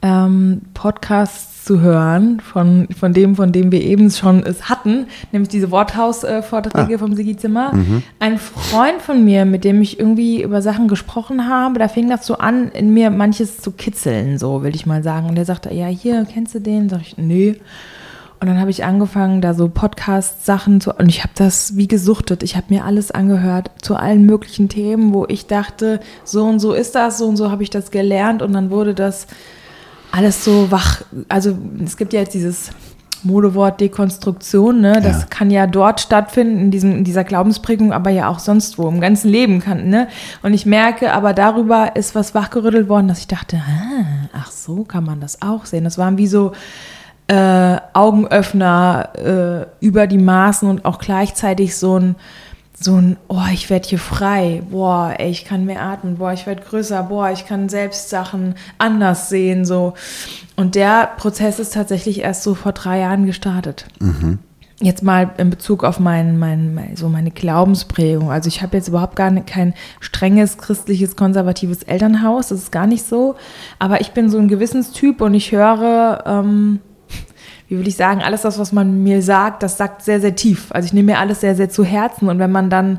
[0.03, 5.49] ähm, Podcasts zu hören, von, von dem, von dem wir eben schon es hatten, nämlich
[5.49, 6.99] diese Worthaus-Vorträge ah.
[6.99, 7.75] vom Sigi Zimmer.
[7.75, 8.03] Mhm.
[8.19, 12.27] Ein Freund von mir, mit dem ich irgendwie über Sachen gesprochen habe, da fing das
[12.27, 15.29] so an, in mir manches zu kitzeln, so will ich mal sagen.
[15.29, 16.89] Und der sagte, ja, hier, kennst du den?
[16.89, 17.55] Sag ich, nö.
[18.41, 22.43] Und dann habe ich angefangen, da so Podcast-Sachen zu, und ich habe das wie gesuchtet.
[22.43, 26.73] Ich habe mir alles angehört zu allen möglichen Themen, wo ich dachte, so und so
[26.73, 28.41] ist das, so und so habe ich das gelernt.
[28.41, 29.27] Und dann wurde das
[30.13, 31.03] alles so wach.
[31.29, 32.71] Also es gibt ja jetzt dieses
[33.23, 35.01] Modewort Dekonstruktion, ne?
[35.03, 35.27] Das ja.
[35.29, 39.01] kann ja dort stattfinden, in, diesem, in dieser Glaubensprägung, aber ja auch sonst wo, im
[39.01, 40.09] ganzen Leben kann, ne?
[40.43, 44.85] Und ich merke, aber darüber ist was wachgerüttelt worden, dass ich dachte, ah, ach so
[44.85, 45.85] kann man das auch sehen.
[45.85, 46.53] Das waren wie so
[47.27, 52.17] äh, Augenöffner äh, über die Maßen und auch gleichzeitig so ein
[52.83, 56.47] so ein, oh, ich werde hier frei, boah, ey, ich kann mehr atmen, boah, ich
[56.47, 59.93] werde größer, boah, ich kann selbst Sachen anders sehen, so.
[60.57, 63.85] Und der Prozess ist tatsächlich erst so vor drei Jahren gestartet.
[64.01, 64.39] Mhm.
[64.83, 68.31] Jetzt mal in Bezug auf mein, mein, so meine Glaubensprägung.
[68.31, 72.87] Also ich habe jetzt überhaupt gar nicht, kein strenges christliches, konservatives Elternhaus, das ist gar
[72.87, 73.37] nicht so.
[73.79, 76.81] Aber ich bin so ein Gewissenstyp und ich höre ähm,
[77.71, 80.73] wie würde ich sagen, alles das, was man mir sagt, das sagt sehr, sehr tief.
[80.73, 82.29] Also ich nehme mir alles sehr, sehr zu Herzen.
[82.29, 82.99] Und wenn man dann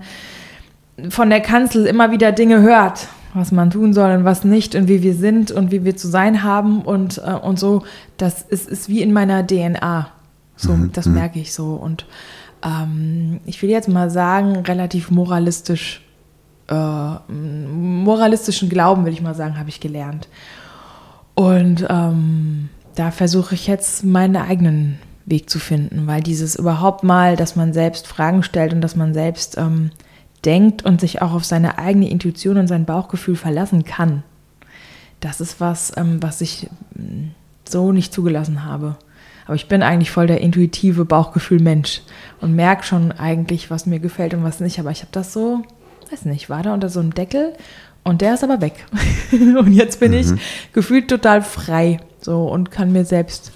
[1.09, 4.87] von der Kanzel immer wieder Dinge hört, was man tun soll und was nicht und
[4.87, 7.83] wie wir sind und wie wir zu sein haben und, äh, und so,
[8.15, 10.07] das ist, ist wie in meiner DNA.
[10.55, 10.93] So, mhm.
[10.93, 11.15] das mhm.
[11.15, 11.73] merke ich so.
[11.73, 12.05] Und
[12.63, 16.01] ähm, ich will jetzt mal sagen, relativ moralistisch,
[16.69, 16.73] äh,
[17.27, 20.29] moralistischen Glauben, will ich mal sagen, habe ich gelernt.
[21.35, 27.35] Und ähm, da versuche ich jetzt meinen eigenen Weg zu finden, weil dieses überhaupt mal,
[27.35, 29.91] dass man selbst Fragen stellt und dass man selbst ähm,
[30.45, 34.23] denkt und sich auch auf seine eigene Intuition und sein Bauchgefühl verlassen kann,
[35.19, 37.29] das ist was, ähm, was ich mm,
[37.69, 38.97] so nicht zugelassen habe.
[39.45, 42.01] Aber ich bin eigentlich voll der intuitive Bauchgefühl-Mensch
[42.41, 44.79] und merke schon eigentlich, was mir gefällt und was nicht.
[44.79, 45.63] Aber ich habe das so,
[46.09, 47.53] weiß nicht, war da unter so einem Deckel
[48.03, 48.85] und der ist aber weg.
[49.31, 50.17] und jetzt bin mhm.
[50.17, 50.27] ich
[50.73, 53.51] gefühlt total frei so und kann mir selbst,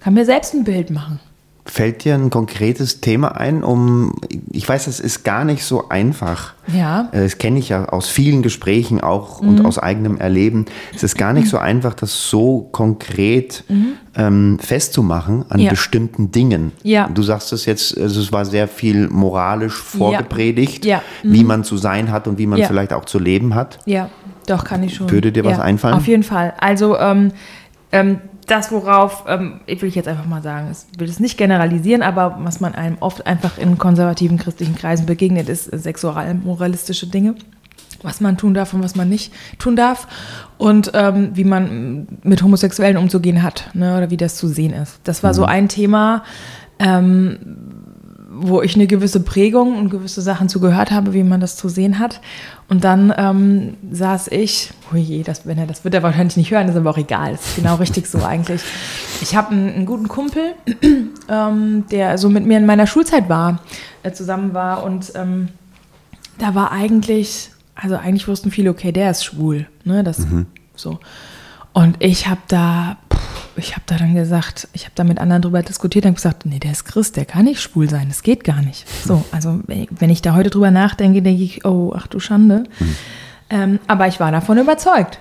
[0.00, 1.20] kann mir selbst ein Bild machen.
[1.64, 4.16] Fällt dir ein konkretes Thema ein, um,
[4.50, 6.54] ich weiß, es ist gar nicht so einfach.
[6.66, 7.08] Ja.
[7.12, 9.48] Äh, das kenne ich ja aus vielen Gesprächen auch mhm.
[9.48, 10.66] und aus eigenem Erleben.
[10.92, 13.92] Es ist gar nicht so einfach, das so konkret mhm.
[14.16, 15.70] ähm, festzumachen an ja.
[15.70, 16.72] bestimmten Dingen.
[16.82, 17.08] Ja.
[17.08, 21.00] Du sagst es jetzt, also es war sehr viel moralisch vorgepredigt, ja.
[21.22, 21.32] Mhm.
[21.32, 23.78] wie man zu sein hat und wie man vielleicht auch zu leben hat.
[23.86, 24.08] Ja,
[24.46, 25.08] doch, kann ich schon.
[25.08, 25.94] Würde dir was einfallen?
[25.94, 26.54] Auf jeden Fall.
[26.58, 27.30] Also, ähm,
[27.92, 32.02] ähm, das, worauf, ähm, ich will jetzt einfach mal sagen, ich will es nicht generalisieren,
[32.02, 37.36] aber was man einem oft einfach in konservativen christlichen Kreisen begegnet, ist sexual-moralistische Dinge.
[38.02, 40.08] Was man tun darf und was man nicht tun darf.
[40.58, 44.98] Und ähm, wie man mit Homosexuellen umzugehen hat, ne, oder wie das zu sehen ist.
[45.04, 45.36] Das war mhm.
[45.36, 46.24] so ein Thema,
[46.80, 47.38] ähm,
[48.42, 51.98] wo ich eine gewisse Prägung und gewisse Sachen zugehört habe, wie man das zu sehen
[51.98, 52.20] hat.
[52.68, 56.50] Und dann ähm, saß ich, oh je, das, wenn er, das wird er wahrscheinlich nicht
[56.50, 58.62] hören, ist aber auch egal, das ist genau richtig so eigentlich.
[59.20, 60.54] Ich habe einen, einen, guten Kumpel,
[61.28, 63.60] ähm, der so mit mir in meiner Schulzeit war,
[64.02, 65.48] äh, zusammen war und ähm,
[66.38, 70.46] da war eigentlich, also eigentlich wussten viele, okay, der ist schwul, ne, das mhm.
[70.74, 70.98] so.
[71.72, 72.96] Und ich habe da,
[73.56, 76.58] ich habe da dann gesagt, ich habe da mit anderen drüber diskutiert und gesagt, nee,
[76.58, 78.86] der ist Christ, der kann nicht schwul sein, das geht gar nicht.
[78.88, 82.64] So, also wenn ich da heute drüber nachdenke, denke ich, oh, ach du Schande.
[82.78, 82.96] Mhm.
[83.50, 85.18] Ähm, aber ich war davon überzeugt.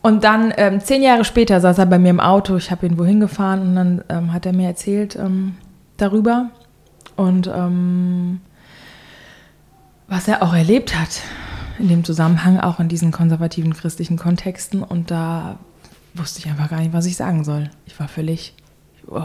[0.00, 2.98] Und dann, ähm, zehn Jahre später, saß er bei mir im Auto, ich habe ihn
[2.98, 5.54] wohin gefahren und dann ähm, hat er mir erzählt ähm,
[5.96, 6.50] darüber.
[7.14, 8.40] Und ähm,
[10.08, 11.20] was er auch erlebt hat
[11.78, 14.82] in dem Zusammenhang, auch in diesen konservativen christlichen Kontexten.
[14.82, 15.58] Und da
[16.14, 17.70] wusste ich einfach gar nicht, was ich sagen soll.
[17.86, 18.54] Ich war völlig,
[19.08, 19.20] oh,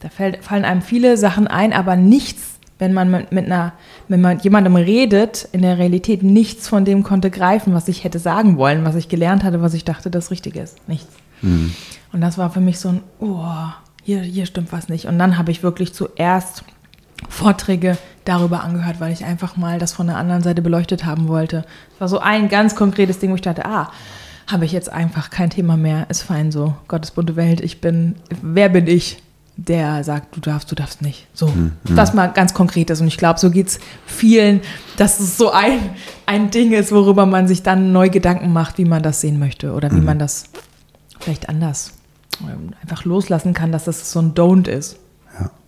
[0.00, 3.74] da fällt, fallen einem viele Sachen ein, aber nichts, wenn man mit, mit einer,
[4.08, 8.18] wenn man jemandem redet, in der Realität nichts von dem konnte greifen, was ich hätte
[8.18, 10.88] sagen wollen, was ich gelernt hatte, was ich dachte, das richtig ist.
[10.88, 11.12] Nichts.
[11.42, 11.74] Mhm.
[12.12, 13.44] Und das war für mich so ein, oh,
[14.02, 15.06] hier, hier stimmt was nicht.
[15.06, 16.64] Und dann habe ich wirklich zuerst
[17.28, 21.64] Vorträge darüber angehört, weil ich einfach mal das von der anderen Seite beleuchtet haben wollte.
[21.90, 23.90] Das war so ein ganz konkretes Ding, wo ich dachte, ah,
[24.52, 26.74] habe ich jetzt einfach kein Thema mehr, ist fein so.
[26.88, 29.22] Gottes bunte Welt, ich bin, wer bin ich,
[29.56, 31.26] der sagt, du darfst, du darfst nicht.
[31.34, 31.72] So, mhm.
[31.84, 33.00] das mal ganz konkret ist.
[33.00, 34.60] Und ich glaube, so geht es vielen,
[34.96, 35.78] dass es so ein,
[36.26, 39.72] ein Ding ist, worüber man sich dann neu Gedanken macht, wie man das sehen möchte
[39.72, 40.04] oder wie mhm.
[40.04, 40.44] man das
[41.18, 41.92] vielleicht anders
[42.42, 44.98] ähm, einfach loslassen kann, dass das so ein Don't ist.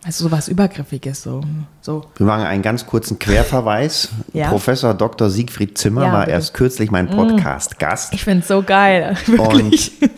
[0.02, 0.06] Ja.
[0.06, 1.22] Also sowas Übergriffiges.
[1.22, 1.42] So,
[1.80, 2.04] so.
[2.16, 4.08] Wir machen einen ganz kurzen Querverweis.
[4.32, 4.48] ja.
[4.48, 5.30] Professor Dr.
[5.30, 6.32] Siegfried Zimmer ja, war bitte.
[6.32, 7.10] erst kürzlich mein mm.
[7.10, 8.12] Podcast-Gast.
[8.12, 9.16] Ich finde es so geil.
[9.26, 9.92] Wirklich.
[10.00, 10.10] Und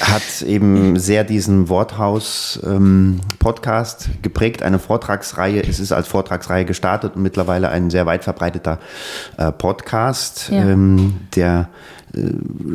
[0.00, 5.62] hat eben sehr diesen Worthaus-Podcast ähm, geprägt, eine Vortragsreihe.
[5.62, 8.78] Es ist als Vortragsreihe gestartet und mittlerweile ein sehr weit verbreiteter
[9.36, 11.68] äh, Podcast, ähm, der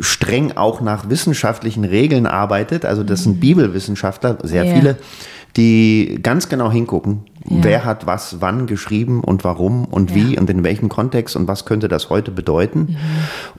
[0.00, 2.84] streng auch nach wissenschaftlichen Regeln arbeitet.
[2.84, 3.40] Also das sind mhm.
[3.40, 4.74] Bibelwissenschaftler, sehr yeah.
[4.74, 4.96] viele,
[5.56, 7.56] die ganz genau hingucken, ja.
[7.62, 10.16] wer hat was wann geschrieben und warum und ja.
[10.16, 12.80] wie und in welchem Kontext und was könnte das heute bedeuten.
[12.80, 12.96] Mhm.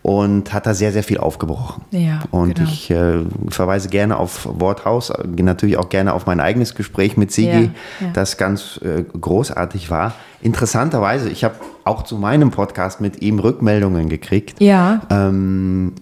[0.03, 1.83] Und hat da sehr, sehr viel aufgebrochen.
[1.91, 2.69] Ja, und genau.
[2.69, 7.71] ich äh, verweise gerne auf Worthaus, natürlich auch gerne auf mein eigenes Gespräch mit Sigi,
[8.13, 10.13] das ganz äh, großartig war.
[10.41, 14.61] Interessanterweise, ich habe auch zu meinem Podcast mit ihm Rückmeldungen gekriegt.
[14.61, 15.01] Ja.
[15.09, 15.93] Ähm,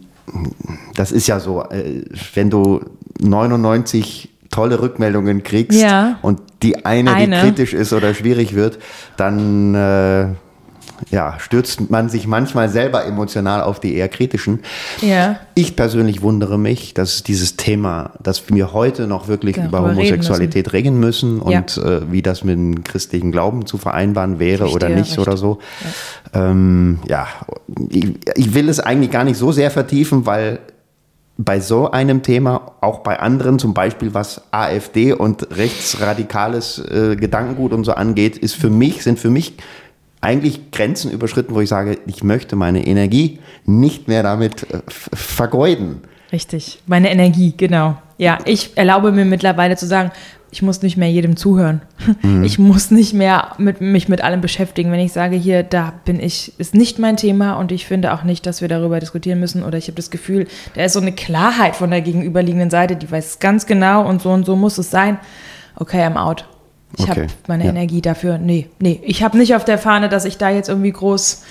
[0.95, 2.81] das ist ja so, äh, wenn du
[3.21, 6.17] 99 tolle Rückmeldungen kriegst ja.
[6.21, 8.79] und die eine, eine, die kritisch ist oder schwierig wird,
[9.17, 10.27] dann äh,
[11.09, 14.59] ja, stürzt man sich manchmal selber emotional auf die eher kritischen.
[15.01, 15.39] Ja.
[15.53, 20.73] Ich persönlich wundere mich, dass dieses Thema, dass wir heute noch wirklich Darüber über Homosexualität
[20.73, 21.97] reden müssen, reden müssen und ja.
[21.97, 25.19] äh, wie das mit dem christlichen Glauben zu vereinbaren wäre oder nicht recht.
[25.19, 25.59] oder so.
[26.33, 27.27] Ja, ähm, ja
[27.89, 30.59] ich, ich will es eigentlich gar nicht so sehr vertiefen, weil
[31.37, 37.73] bei so einem Thema, auch bei anderen, zum Beispiel was AfD und rechtsradikales äh, Gedankengut
[37.73, 39.57] und so angeht, ist für mich, sind für mich
[40.21, 46.01] eigentlich Grenzen überschritten, wo ich sage, ich möchte meine Energie nicht mehr damit äh, vergeuden.
[46.31, 47.97] Richtig, meine Energie, genau.
[48.17, 50.11] Ja, ich erlaube mir mittlerweile zu sagen,
[50.55, 51.81] ich muss nicht mehr jedem zuhören.
[52.21, 52.45] Mhm.
[52.45, 54.89] Ich muss nicht mehr mit, mich mit allem beschäftigen.
[54.89, 58.23] Wenn ich sage, hier, da bin ich, ist nicht mein Thema und ich finde auch
[58.23, 61.11] nicht, dass wir darüber diskutieren müssen oder ich habe das Gefühl, da ist so eine
[61.11, 64.89] Klarheit von der gegenüberliegenden Seite, die weiß ganz genau und so und so muss es
[64.89, 65.19] sein.
[65.75, 66.45] Okay, I'm out.
[66.97, 67.21] Ich okay.
[67.21, 67.69] habe meine ja.
[67.69, 68.37] Energie dafür.
[68.37, 68.99] Nee, nee.
[69.03, 71.43] Ich habe nicht auf der Fahne, dass ich da jetzt irgendwie groß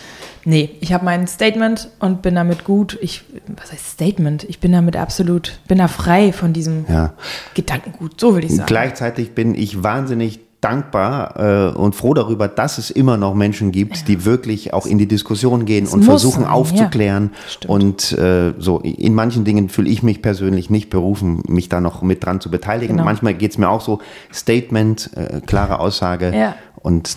[0.46, 2.98] Nee, ich habe mein Statement und bin damit gut.
[3.00, 3.24] Ich,
[3.56, 4.44] was heißt Statement?
[4.44, 7.14] Ich bin damit absolut, bin da frei von diesem ja.
[7.54, 8.66] Gedankengut, so würde ich sagen.
[8.66, 13.98] Gleichzeitig bin ich wahnsinnig dankbar äh, und froh darüber, dass es immer noch Menschen gibt,
[13.98, 14.02] ja.
[14.06, 16.50] die wirklich auch in die Diskussion gehen und versuchen sein.
[16.50, 17.32] aufzuklären.
[17.62, 21.80] Ja, und äh, so in manchen Dingen fühle ich mich persönlich nicht berufen, mich da
[21.80, 22.96] noch mit dran zu beteiligen.
[22.96, 23.04] Genau.
[23.04, 24.00] Manchmal geht es mir auch so,
[24.32, 26.54] Statement, äh, klare Aussage ja.
[26.76, 27.16] und.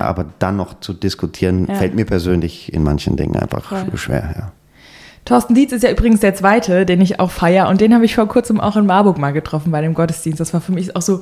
[0.00, 4.52] Aber dann noch zu diskutieren, fällt mir persönlich in manchen Dingen einfach schwer.
[5.26, 7.68] Thorsten Dietz ist ja übrigens der zweite, den ich auch feiere.
[7.68, 10.38] Und den habe ich vor kurzem auch in Marburg mal getroffen bei dem Gottesdienst.
[10.38, 11.18] Das war für mich auch so,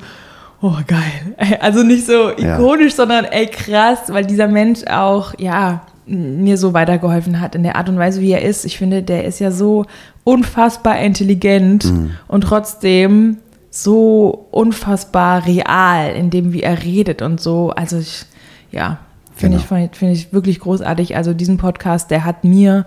[0.65, 1.35] oh geil.
[1.59, 2.95] Also nicht so ikonisch, ja.
[2.97, 7.89] sondern ey krass, weil dieser Mensch auch, ja, mir so weitergeholfen hat in der Art
[7.89, 8.65] und Weise, wie er ist.
[8.65, 9.85] Ich finde, der ist ja so
[10.23, 12.11] unfassbar intelligent mhm.
[12.27, 13.37] und trotzdem
[13.69, 17.71] so unfassbar real in dem, wie er redet und so.
[17.71, 18.25] Also ich,
[18.71, 18.99] ja,
[19.35, 19.85] finde genau.
[19.85, 21.15] ich, find ich wirklich großartig.
[21.15, 22.85] Also diesen Podcast, der hat mir,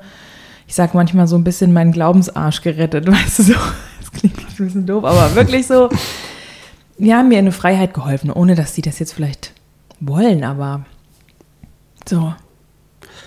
[0.66, 3.54] ich sag manchmal so ein bisschen meinen Glaubensarsch gerettet, weißt du so.
[4.00, 5.90] Das klingt ein bisschen doof, aber wirklich so,
[6.98, 9.52] die haben mir eine Freiheit geholfen, ohne dass sie das jetzt vielleicht
[10.00, 10.84] wollen, aber
[12.06, 12.34] so.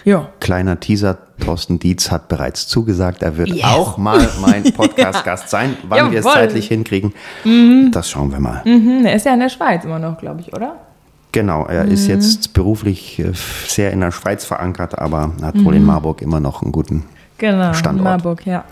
[0.03, 0.29] Ja.
[0.39, 3.63] Kleiner Teaser, Thorsten Dietz hat bereits zugesagt, er wird yes.
[3.65, 5.77] auch mal mein Podcast-Gast sein.
[5.87, 7.91] Wann wir es zeitlich hinkriegen, mhm.
[7.91, 8.61] das schauen wir mal.
[8.65, 9.05] Mhm.
[9.05, 10.75] Er ist ja in der Schweiz immer noch, glaube ich, oder?
[11.31, 11.91] Genau, er mhm.
[11.91, 13.31] ist jetzt beruflich äh,
[13.67, 15.65] sehr in der Schweiz verankert, aber hat mhm.
[15.65, 17.05] wohl in Marburg immer noch einen guten
[17.37, 18.03] genau, Standort.
[18.03, 18.65] Marburg, ja.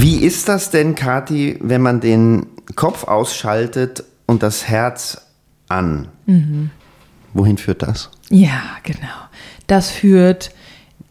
[0.00, 5.26] Wie ist das denn, Kathi, wenn man den Kopf ausschaltet und das Herz
[5.68, 6.08] an?
[6.24, 6.70] Mhm.
[7.34, 8.10] Wohin führt das?
[8.30, 9.08] Ja, genau.
[9.66, 10.52] Das führt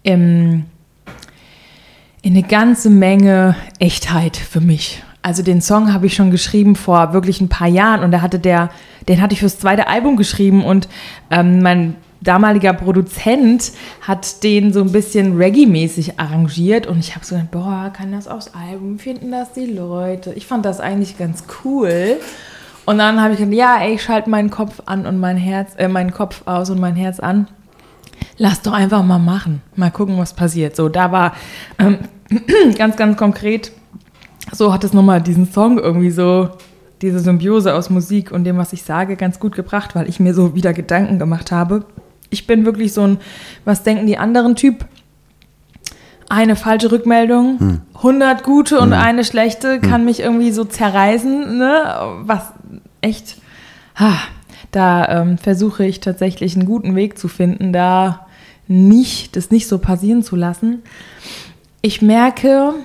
[0.03, 0.65] ähm,
[2.23, 5.03] in eine ganze Menge Echtheit für mich.
[5.21, 8.39] Also den Song habe ich schon geschrieben vor wirklich ein paar Jahren und da hatte
[8.39, 8.71] der,
[9.07, 10.89] den hatte ich fürs zweite Album geschrieben und
[11.29, 17.35] ähm, mein damaliger Produzent hat den so ein bisschen Reggae-mäßig arrangiert und ich habe so
[17.35, 20.33] gedacht, boah, kann das aufs Album, finden das die Leute?
[20.33, 22.17] Ich fand das eigentlich ganz cool.
[22.85, 25.73] Und dann habe ich gedacht, ja, ey, ich schalte meinen Kopf an und mein Herz,
[25.77, 27.47] äh, meinen Kopf aus und mein Herz an.
[28.37, 29.61] Lass doch einfach mal machen.
[29.75, 30.75] Mal gucken, was passiert.
[30.75, 31.33] So, da war
[31.77, 31.99] ähm,
[32.77, 33.71] ganz, ganz konkret,
[34.51, 36.49] so hat es nochmal diesen Song irgendwie so,
[37.01, 40.33] diese Symbiose aus Musik und dem, was ich sage, ganz gut gebracht, weil ich mir
[40.33, 41.85] so wieder Gedanken gemacht habe
[42.29, 43.17] ich bin wirklich so ein,
[43.65, 44.85] was denken die anderen Typ?
[46.29, 47.81] Eine falsche Rückmeldung, hm.
[47.95, 49.01] 100 gute und hm.
[49.01, 50.05] eine schlechte kann hm.
[50.05, 52.19] mich irgendwie so zerreißen, ne?
[52.21, 52.53] Was
[53.01, 53.37] echt,
[53.95, 54.13] ha,
[54.71, 58.27] da ähm, versuche ich tatsächlich einen guten Weg zu finden, da
[58.67, 60.83] nicht, das nicht so passieren zu lassen.
[61.81, 62.75] Ich merke,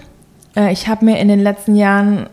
[0.57, 2.30] äh, ich habe mir in den letzten Jahren,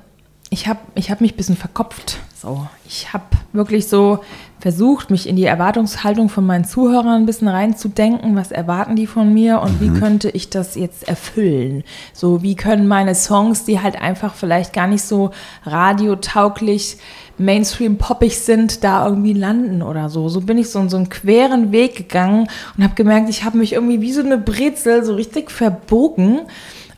[0.49, 2.19] ich habe ich hab mich ein bisschen verkopft.
[2.41, 4.21] So, ich habe wirklich so
[4.59, 8.35] versucht, mich in die Erwartungshaltung von meinen Zuhörern ein bisschen reinzudenken.
[8.35, 9.85] Was erwarten die von mir und mhm.
[9.95, 11.83] wie könnte ich das jetzt erfüllen?
[12.13, 15.29] So, wie können meine Songs, die halt einfach vielleicht gar nicht so
[15.65, 16.97] radiotauglich,
[17.37, 20.27] Mainstream-poppig sind, da irgendwie landen oder so.
[20.27, 23.73] So bin ich so, so einen queren Weg gegangen und habe gemerkt, ich habe mich
[23.73, 26.39] irgendwie wie so eine Brezel so richtig verbogen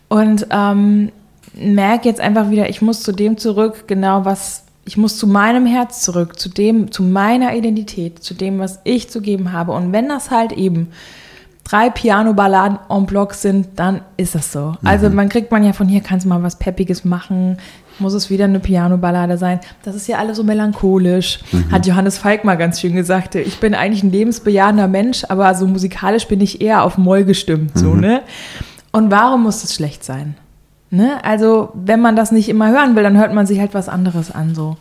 [0.08, 1.12] und ähm,
[1.54, 5.66] merke jetzt einfach wieder, ich muss zu dem zurück, genau was ich muss zu meinem
[5.66, 9.72] Herz zurück, zu dem, zu meiner Identität, zu dem, was ich zu geben habe.
[9.72, 10.90] Und wenn das halt eben
[11.64, 14.76] drei Piano-Balladen en bloc sind, dann ist das so.
[14.82, 14.88] Mhm.
[14.88, 17.58] Also man kriegt man ja von hier, kannst du mal was Peppiges machen,
[18.00, 19.60] muss es wieder eine Piano-Ballade sein.
[19.84, 21.40] Das ist ja alles so melancholisch.
[21.52, 21.72] Mhm.
[21.72, 23.36] Hat Johannes Falk mal ganz schön gesagt.
[23.36, 27.76] Ich bin eigentlich ein lebensbejahender Mensch, aber so musikalisch bin ich eher auf Moll gestimmt,
[27.76, 27.80] mhm.
[27.80, 28.22] so, ne?
[28.92, 30.36] Und warum muss es schlecht sein?
[30.94, 31.24] Ne?
[31.26, 34.30] Also, wenn man das nicht immer hören will, dann hört man sich halt was anderes
[34.30, 34.54] an.
[34.54, 34.78] So,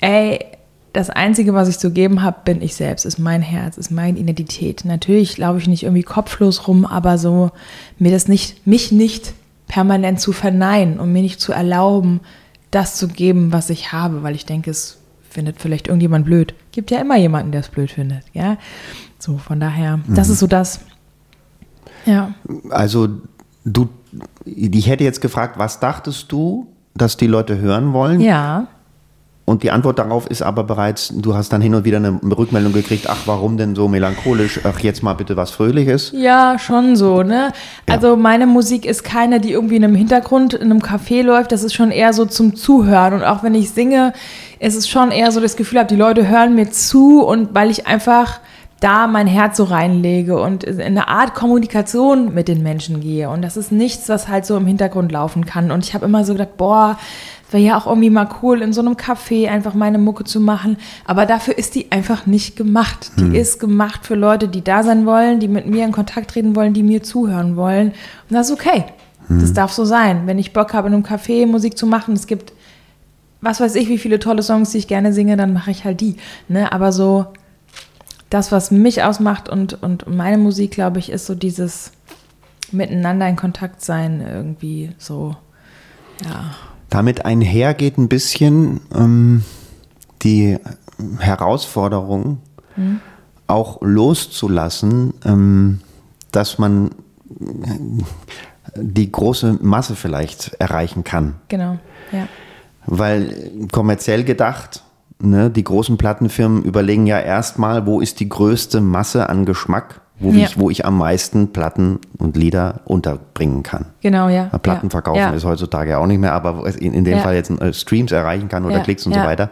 [0.00, 0.46] ey,
[0.92, 4.16] das Einzige, was ich zu geben habe, bin ich selbst, ist mein Herz, ist meine
[4.16, 4.84] Identität.
[4.84, 7.50] Natürlich laufe ich nicht irgendwie kopflos rum, aber so
[7.98, 9.34] mir das nicht, mich nicht
[9.66, 12.20] permanent zu verneinen und mir nicht zu erlauben,
[12.70, 16.54] das zu geben, was ich habe, weil ich denke, es findet vielleicht irgendjemand blöd.
[16.70, 18.56] Gibt ja immer jemanden, der es blöd findet, ja.
[19.18, 20.14] So, von daher, mhm.
[20.14, 20.82] das ist so das.
[22.06, 22.34] Ja.
[22.70, 23.08] Also
[23.64, 23.88] du
[24.44, 28.20] ich hätte jetzt gefragt, was dachtest du, dass die Leute hören wollen?
[28.20, 28.66] Ja.
[29.50, 32.72] Und die Antwort darauf ist aber bereits, du hast dann hin und wieder eine Rückmeldung
[32.72, 34.60] gekriegt, ach, warum denn so melancholisch?
[34.62, 36.12] Ach, jetzt mal bitte was Fröhliches.
[36.14, 37.52] Ja, schon so, ne?
[37.88, 37.94] Ja.
[37.94, 41.50] Also meine Musik ist keine, die irgendwie in einem Hintergrund in einem Café läuft.
[41.50, 43.12] Das ist schon eher so zum Zuhören.
[43.12, 44.12] Und auch wenn ich singe,
[44.60, 47.72] ist es schon eher so das Gefühl habe, die Leute hören mir zu und weil
[47.72, 48.38] ich einfach
[48.80, 53.28] da mein Herz so reinlege und in eine Art Kommunikation mit den Menschen gehe.
[53.28, 55.70] Und das ist nichts, was halt so im Hintergrund laufen kann.
[55.70, 56.98] Und ich habe immer so gedacht, boah,
[57.50, 60.78] wäre ja auch irgendwie mal cool, in so einem Café einfach meine Mucke zu machen.
[61.04, 63.12] Aber dafür ist die einfach nicht gemacht.
[63.18, 63.34] Die hm.
[63.34, 66.72] ist gemacht für Leute, die da sein wollen, die mit mir in Kontakt treten wollen,
[66.72, 67.88] die mir zuhören wollen.
[67.88, 68.84] Und das ist okay.
[69.26, 69.40] Hm.
[69.40, 70.22] Das darf so sein.
[70.26, 72.54] Wenn ich Bock habe, in einem Café Musik zu machen, es gibt
[73.42, 76.00] was weiß ich, wie viele tolle Songs, die ich gerne singe, dann mache ich halt
[76.00, 76.16] die.
[76.48, 76.72] Ne?
[76.72, 77.26] Aber so
[78.30, 81.92] das, was mich ausmacht und, und meine Musik, glaube ich, ist so dieses
[82.72, 85.36] Miteinander in Kontakt sein, irgendwie so,
[86.24, 86.54] ja.
[86.88, 89.44] Damit einher geht ein bisschen ähm,
[90.22, 90.58] die
[91.18, 92.38] Herausforderung,
[92.74, 93.00] hm?
[93.46, 95.80] auch loszulassen, ähm,
[96.32, 96.90] dass man
[98.76, 101.34] die große Masse vielleicht erreichen kann.
[101.48, 101.78] Genau,
[102.12, 102.28] ja.
[102.86, 104.82] Weil kommerziell gedacht,
[105.20, 110.30] ne, die großen Plattenfirmen überlegen ja erstmal, wo ist die größte Masse an Geschmack, wo,
[110.30, 110.46] ja.
[110.46, 113.86] ich, wo ich am meisten Platten und Lieder unterbringen kann.
[114.00, 114.46] Genau, ja.
[114.58, 114.90] Platten ja.
[114.90, 115.30] verkaufen ja.
[115.30, 118.64] ist heutzutage auch nicht mehr, aber in, in dem Fall jetzt äh, Streams erreichen kann
[118.64, 119.50] oder Klicks und so weiter.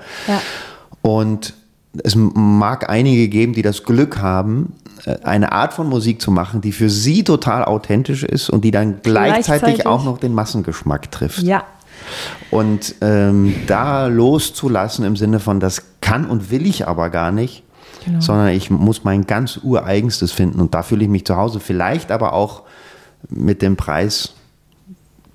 [1.02, 1.54] Und
[2.04, 6.60] es mag einige geben, die das Glück haben, äh, eine Art von Musik zu machen,
[6.60, 9.86] die für sie total authentisch ist und die dann gleichzeitig, gleichzeitig.
[9.86, 11.42] auch noch den Massengeschmack trifft.
[11.42, 11.64] Ja,
[12.50, 17.62] und ähm, da loszulassen im Sinne von, das kann und will ich aber gar nicht,
[18.04, 18.20] genau.
[18.20, 21.60] sondern ich muss mein ganz ureigenstes finden und da fühle ich mich zu Hause.
[21.60, 22.62] Vielleicht aber auch
[23.28, 24.34] mit dem Preis,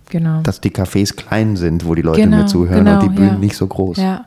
[0.09, 0.41] genau.
[0.41, 3.33] dass die Cafés klein sind, wo die Leute genau, mir zuhören und die genau, Bühnen
[3.33, 3.39] ja.
[3.39, 3.97] nicht so groß.
[3.97, 4.25] Ja.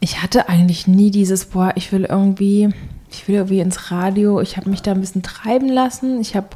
[0.00, 2.68] Ich hatte eigentlich nie dieses, boah, ich will irgendwie,
[3.10, 4.40] ich will irgendwie ins Radio.
[4.40, 6.20] Ich habe mich da ein bisschen treiben lassen.
[6.20, 6.48] Ich habe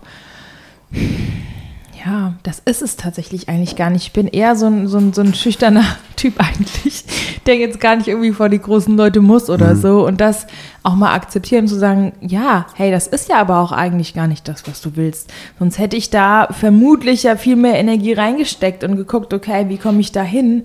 [2.05, 4.05] Ja, das ist es tatsächlich eigentlich gar nicht.
[4.05, 5.85] Ich bin eher so ein, so ein, so ein schüchterner
[6.17, 7.05] Typ eigentlich,
[7.47, 9.81] der jetzt gar nicht irgendwie vor die großen Leute muss oder mhm.
[9.81, 10.07] so.
[10.07, 10.47] Und das
[10.83, 14.49] auch mal akzeptieren, zu sagen, ja, hey, das ist ja aber auch eigentlich gar nicht
[14.49, 15.31] das, was du willst.
[15.59, 20.01] Sonst hätte ich da vermutlich ja viel mehr Energie reingesteckt und geguckt, okay, wie komme
[20.01, 20.65] ich da hin?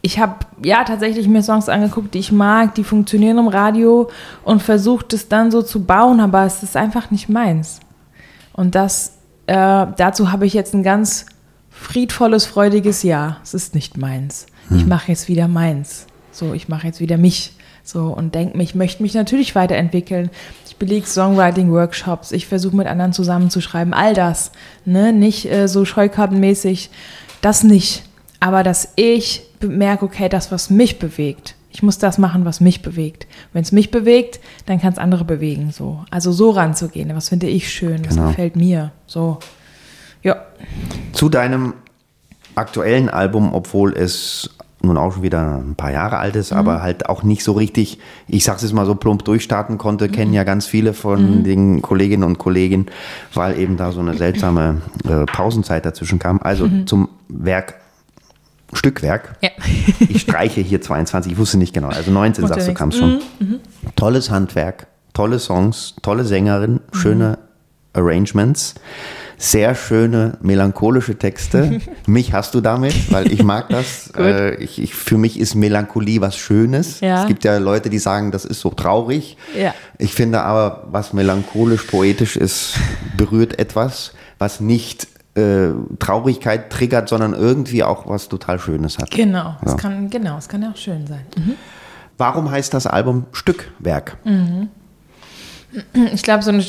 [0.00, 4.10] Ich habe ja tatsächlich mir Songs angeguckt, die ich mag, die funktionieren im Radio
[4.42, 7.80] und versucht es dann so zu bauen, aber es ist einfach nicht meins.
[8.54, 9.21] Und das
[9.52, 11.26] äh, dazu habe ich jetzt ein ganz
[11.68, 13.36] friedvolles, freudiges Jahr.
[13.42, 14.46] Es ist nicht meins.
[14.68, 14.78] Hm.
[14.78, 16.06] Ich mache jetzt wieder meins.
[16.30, 17.52] So, ich mache jetzt wieder mich.
[17.84, 20.30] So und denke mir, ich möchte mich natürlich weiterentwickeln.
[20.66, 22.32] Ich belege Songwriting-Workshops.
[22.32, 23.92] Ich versuche mit anderen zusammenzuschreiben.
[23.92, 24.52] All das.
[24.86, 25.12] Ne?
[25.12, 26.88] Nicht äh, so scheukartenmäßig.
[27.42, 28.04] Das nicht.
[28.40, 32.82] Aber dass ich merke, okay, das, was mich bewegt, ich muss das machen, was mich
[32.82, 33.26] bewegt.
[33.52, 35.70] Wenn es mich bewegt, dann kann es andere bewegen.
[35.72, 36.04] So.
[36.10, 37.14] Also so ranzugehen.
[37.16, 38.04] Was finde ich schön?
[38.04, 38.28] Was genau.
[38.28, 38.92] gefällt mir?
[39.06, 39.38] So.
[40.22, 40.36] Ja.
[41.12, 41.74] Zu deinem
[42.54, 44.50] aktuellen Album, obwohl es
[44.82, 46.58] nun auch schon wieder ein paar Jahre alt ist, mhm.
[46.58, 50.12] aber halt auch nicht so richtig, ich sag's jetzt mal so plump durchstarten konnte, mhm.
[50.12, 51.44] kennen ja ganz viele von mhm.
[51.44, 52.86] den Kolleginnen und Kollegen,
[53.32, 56.40] weil eben da so eine seltsame äh, Pausenzeit dazwischen kam.
[56.42, 56.86] Also mhm.
[56.86, 57.74] zum Werk
[58.72, 59.36] Stückwerk.
[59.42, 59.50] Ja.
[60.08, 61.88] ich streiche hier 22, ich wusste nicht genau.
[61.88, 63.22] Also 19 sagst du, kam es schon.
[63.38, 63.60] Mhm, mhm.
[63.96, 66.96] Tolles Handwerk, tolle Songs, tolle Sängerin, mhm.
[66.96, 67.38] schöne
[67.92, 68.74] Arrangements,
[69.36, 71.80] sehr schöne melancholische Texte.
[72.06, 74.10] mich hast du damit, weil ich mag das.
[74.16, 77.00] äh, ich, ich, für mich ist Melancholie was Schönes.
[77.00, 77.22] Ja.
[77.22, 79.36] Es gibt ja Leute, die sagen, das ist so traurig.
[79.58, 79.74] Ja.
[79.98, 82.74] Ich finde aber, was melancholisch, poetisch ist,
[83.16, 85.68] berührt etwas, was nicht äh,
[85.98, 89.10] Traurigkeit triggert, sondern irgendwie auch was total Schönes hat.
[89.10, 91.24] Genau, es kann, genau, es kann ja auch schön sein.
[91.36, 91.54] Mhm.
[92.18, 94.16] Warum heißt das Album Stückwerk?
[94.24, 94.68] Mhm.
[96.12, 96.62] Ich glaube, so ein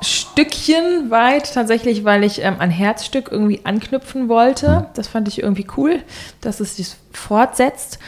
[0.00, 4.80] Stückchen weit tatsächlich, weil ich ähm, ein Herzstück irgendwie anknüpfen wollte.
[4.80, 4.86] Mhm.
[4.94, 6.00] Das fand ich irgendwie cool,
[6.40, 7.98] dass es sich fortsetzt.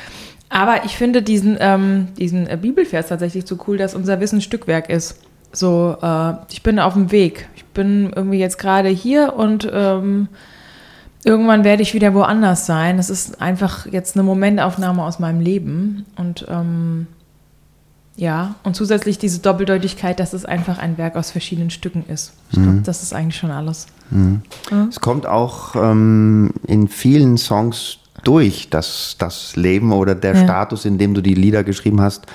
[0.49, 4.91] Aber ich finde diesen, ähm, diesen äh, Bibelvers tatsächlich so cool, dass unser Wissen Stückwerk
[4.91, 5.21] ist.
[5.53, 7.49] So, äh, ich bin auf dem Weg.
[7.57, 10.29] Ich bin irgendwie jetzt gerade hier und ähm,
[11.25, 12.99] irgendwann werde ich wieder woanders sein.
[12.99, 16.07] Es ist einfach jetzt eine Momentaufnahme aus meinem Leben.
[16.17, 17.07] Und ähm,
[18.17, 22.35] ja, und zusätzlich diese Doppeldeutigkeit, dass es einfach ein Werk aus verschiedenen Stücken ist.
[22.51, 22.63] Ich mhm.
[22.65, 23.87] glaube, das ist eigentlich schon alles.
[24.11, 24.43] Mhm.
[24.71, 24.87] Ja.
[24.89, 30.45] Es kommt auch ähm, in vielen Songs durch, dass das Leben oder der ja.
[30.45, 32.27] Status, in dem du die Lieder geschrieben hast,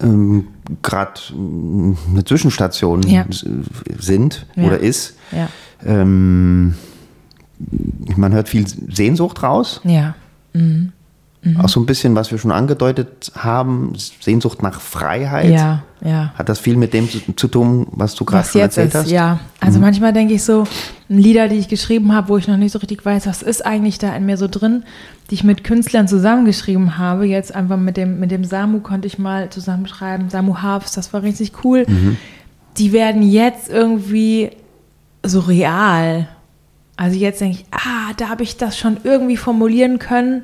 [0.00, 0.48] ähm,
[0.82, 3.26] gerade eine Zwischenstation ja.
[3.98, 4.64] sind ja.
[4.64, 5.16] oder ist.
[5.84, 6.74] Ähm,
[8.16, 9.80] man hört viel Sehnsucht raus.
[9.84, 10.14] Ja.
[10.52, 10.92] Mhm.
[11.42, 11.58] Mhm.
[11.58, 15.50] Auch so ein bisschen, was wir schon angedeutet haben, Sehnsucht nach Freiheit.
[15.50, 16.34] Ja, ja.
[16.34, 19.10] Hat das viel mit dem zu, zu tun, was du gerade erzählt ist, hast?
[19.10, 19.86] Ja, also mhm.
[19.86, 20.64] manchmal denke ich so,
[21.08, 23.98] Lieder, die ich geschrieben habe, wo ich noch nicht so richtig weiß, was ist eigentlich
[23.98, 24.84] da in mir so drin,
[25.30, 27.24] die ich mit Künstlern zusammengeschrieben habe.
[27.24, 31.22] Jetzt einfach mit dem, mit dem Samu konnte ich mal zusammenschreiben, Samu Harfs, das war
[31.22, 31.86] richtig cool.
[31.88, 32.18] Mhm.
[32.76, 34.50] Die werden jetzt irgendwie
[35.22, 36.28] so real.
[36.96, 40.42] Also jetzt denke ich, ah, da habe ich das schon irgendwie formulieren können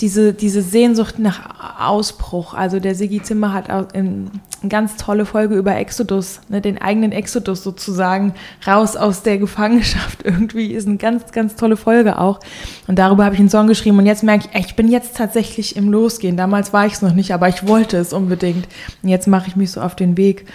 [0.00, 2.54] diese, diese Sehnsucht nach Ausbruch.
[2.54, 4.30] Also der Sigi Zimmer hat auch eine
[4.68, 8.34] ganz tolle Folge über Exodus, ne, den eigenen Exodus sozusagen,
[8.66, 12.40] raus aus der Gefangenschaft irgendwie, ist eine ganz, ganz tolle Folge auch.
[12.86, 15.76] Und darüber habe ich einen Song geschrieben und jetzt merke ich, ich bin jetzt tatsächlich
[15.76, 16.36] im Losgehen.
[16.36, 18.66] Damals war ich es noch nicht, aber ich wollte es unbedingt.
[19.02, 20.46] Und jetzt mache ich mich so auf den Weg.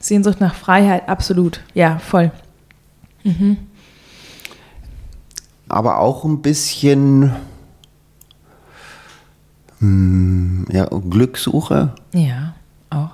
[0.00, 1.60] Sehnsucht nach Freiheit, absolut.
[1.74, 2.32] Ja, voll.
[3.22, 3.56] Mhm.
[5.68, 7.32] Aber auch ein bisschen
[9.82, 11.92] hm, ja, Glückssuche?
[12.14, 12.54] Ja,
[12.90, 13.10] auch.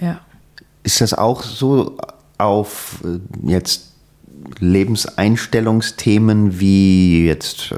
[0.00, 0.20] Ja.
[0.84, 1.96] Ist das auch so
[2.38, 3.18] auf äh,
[3.50, 3.92] jetzt
[4.60, 7.74] Lebenseinstellungsthemen wie jetzt äh,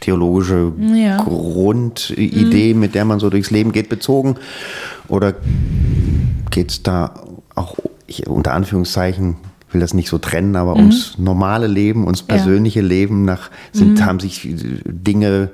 [0.00, 1.22] theologische ja.
[1.22, 2.80] Grundidee, mhm.
[2.80, 4.36] mit der man so durchs Leben geht, bezogen?
[5.06, 5.34] Oder
[6.50, 7.12] geht es da
[7.54, 9.36] auch ich, unter Anführungszeichen,
[9.68, 10.80] ich will das nicht so trennen, aber mhm.
[10.80, 12.86] ums normale Leben, ums persönliche ja.
[12.86, 14.06] Leben nach sind, mhm.
[14.06, 14.48] haben sich
[14.86, 15.50] Dinge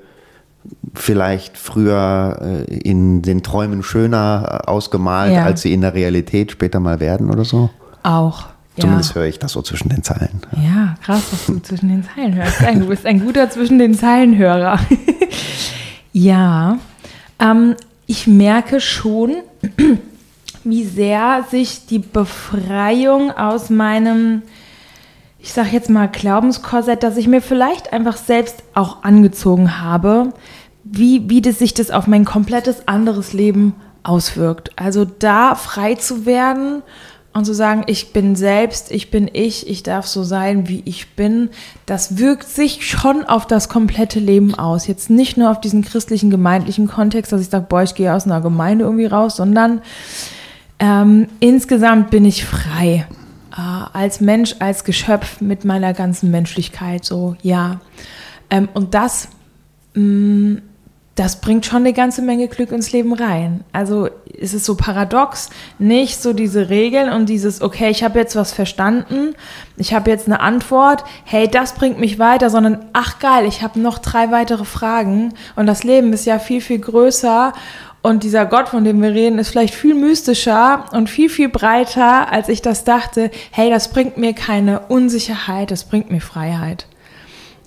[0.94, 5.44] vielleicht früher äh, in den Träumen schöner äh, ausgemalt, ja.
[5.44, 7.70] als sie in der Realität später mal werden oder so?
[8.02, 8.46] Auch.
[8.78, 9.16] Zumindest ja.
[9.16, 10.40] höre ich das so zwischen den Zeilen.
[10.56, 12.60] Ja, krass, was du zwischen den Zeilen hörst.
[12.60, 14.80] Du bist ein guter zwischen den Zeilenhörer.
[16.12, 16.78] ja,
[17.38, 19.36] ähm, ich merke schon,
[20.64, 24.42] wie sehr sich die Befreiung aus meinem
[25.44, 30.32] ich sage jetzt mal Glaubenskorsett, das ich mir vielleicht einfach selbst auch angezogen habe,
[30.84, 33.74] wie, wie das sich das auf mein komplettes anderes Leben
[34.04, 34.70] auswirkt.
[34.76, 36.82] Also da frei zu werden
[37.34, 41.14] und zu sagen, ich bin selbst, ich bin ich, ich darf so sein, wie ich
[41.14, 41.50] bin,
[41.84, 44.86] das wirkt sich schon auf das komplette Leben aus.
[44.86, 48.24] Jetzt nicht nur auf diesen christlichen, gemeindlichen Kontext, dass ich sage, boah, ich gehe aus
[48.24, 49.82] einer Gemeinde irgendwie raus, sondern
[50.78, 53.06] ähm, insgesamt bin ich frei.
[53.56, 53.60] Äh,
[53.92, 57.80] als Mensch, als Geschöpf mit meiner ganzen Menschlichkeit, so, ja.
[58.50, 59.28] Ähm, und das
[59.94, 60.62] mh, mm,
[61.14, 63.62] das bringt schon eine ganze Menge Glück ins Leben rein.
[63.72, 64.08] Also
[64.40, 65.48] es ist so paradox,
[65.78, 69.34] nicht so diese Regeln und dieses, okay, ich habe jetzt was verstanden,
[69.76, 73.78] ich habe jetzt eine Antwort, hey, das bringt mich weiter, sondern ach geil, ich habe
[73.78, 77.52] noch drei weitere Fragen und das Leben ist ja viel, viel größer
[78.04, 82.30] und dieser Gott, von dem wir reden, ist vielleicht viel mystischer und viel, viel breiter,
[82.30, 83.30] als ich das dachte.
[83.50, 86.86] Hey, das bringt mir keine Unsicherheit, das bringt mir Freiheit.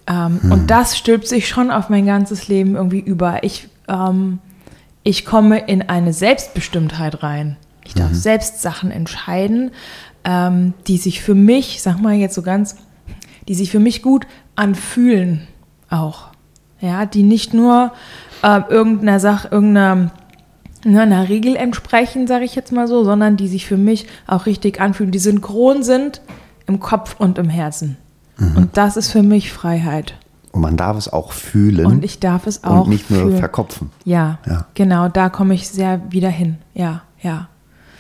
[0.05, 0.51] Ähm, hm.
[0.51, 3.43] Und das stülpt sich schon auf mein ganzes Leben irgendwie über.
[3.43, 4.38] Ich, ähm,
[5.01, 7.57] ich komme in eine Selbstbestimmtheit rein.
[7.83, 8.15] Ich darf mhm.
[8.15, 9.71] selbst Sachen entscheiden,
[10.23, 12.75] ähm, die sich für mich, sag mal jetzt so ganz,
[13.47, 15.47] die sich für mich gut anfühlen
[15.89, 16.27] auch.
[16.79, 17.91] Ja, die nicht nur
[18.43, 20.11] äh, irgendeiner Sache, irgendeiner ne,
[20.95, 24.79] einer Regel entsprechen, sage ich jetzt mal so, sondern die sich für mich auch richtig
[24.79, 26.21] anfühlen, die synchron sind
[26.67, 27.97] im Kopf und im Herzen.
[28.38, 28.57] Mhm.
[28.57, 30.15] Und das ist für mich Freiheit.
[30.51, 31.85] Und man darf es auch fühlen.
[31.85, 32.85] Und ich darf es auch.
[32.85, 33.38] Und nicht nur fühlen.
[33.38, 33.91] verkopfen.
[34.05, 36.57] Ja, ja, genau, da komme ich sehr wieder hin.
[36.73, 37.47] Ja, ja.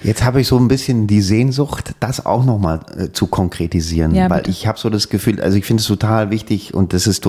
[0.03, 4.29] Jetzt habe ich so ein bisschen die Sehnsucht, das auch nochmal äh, zu konkretisieren, ja,
[4.29, 7.27] weil ich habe so das Gefühl, also ich finde es total wichtig und das ist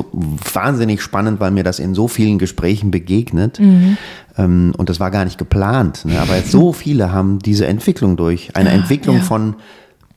[0.52, 3.96] wahnsinnig spannend, weil mir das in so vielen Gesprächen begegnet mhm.
[4.36, 6.04] ähm, und das war gar nicht geplant.
[6.04, 6.20] Ne?
[6.20, 9.22] Aber jetzt so viele haben diese Entwicklung durch, eine ah, Entwicklung ja.
[9.22, 9.56] von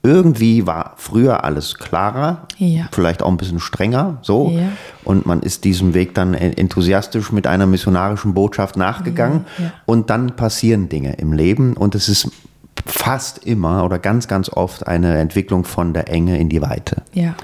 [0.03, 2.87] irgendwie war früher alles klarer, ja.
[2.91, 4.49] vielleicht auch ein bisschen strenger, so.
[4.49, 4.69] Ja.
[5.03, 9.45] Und man ist diesem Weg dann enthusiastisch mit einer missionarischen Botschaft nachgegangen.
[9.59, 9.73] Ja.
[9.85, 12.31] Und dann passieren Dinge im Leben und es ist
[12.85, 17.03] fast immer oder ganz, ganz oft eine Entwicklung von der Enge in die Weite.
[17.13, 17.35] Ja.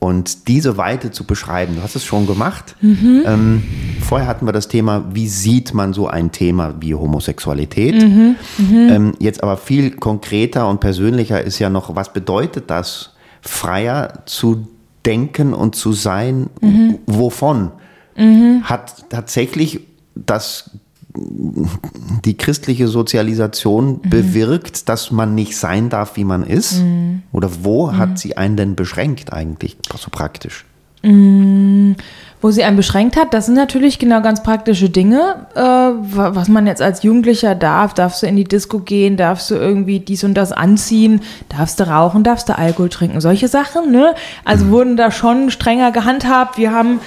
[0.00, 2.76] Und diese Weite zu beschreiben, du hast es schon gemacht.
[2.80, 3.22] Mhm.
[3.26, 3.62] Ähm,
[4.00, 7.96] vorher hatten wir das Thema, wie sieht man so ein Thema wie Homosexualität?
[7.96, 8.36] Mhm.
[8.58, 8.88] Mhm.
[8.90, 14.68] Ähm, jetzt aber viel konkreter und persönlicher ist ja noch, was bedeutet das, freier zu
[15.04, 16.48] denken und zu sein?
[16.60, 16.98] Mhm.
[17.06, 17.72] Wovon?
[18.16, 18.62] Mhm.
[18.62, 19.80] Hat tatsächlich
[20.14, 20.70] das
[21.14, 24.10] die christliche Sozialisation mhm.
[24.10, 26.80] bewirkt, dass man nicht sein darf, wie man ist?
[26.80, 27.22] Mhm.
[27.32, 27.98] Oder wo mhm.
[27.98, 30.64] hat sie einen denn beschränkt eigentlich, so praktisch?
[31.02, 31.96] Mhm.
[32.40, 36.68] Wo sie einen beschränkt hat, das sind natürlich genau ganz praktische Dinge, äh, was man
[36.68, 37.94] jetzt als Jugendlicher darf.
[37.94, 41.88] Darfst du in die Disco gehen, darfst du irgendwie dies und das anziehen, darfst du
[41.88, 43.90] rauchen, darfst du Alkohol trinken, solche Sachen.
[43.90, 44.14] Ne?
[44.44, 44.70] Also mhm.
[44.70, 46.58] wurden da schon strenger gehandhabt.
[46.58, 47.00] Wir haben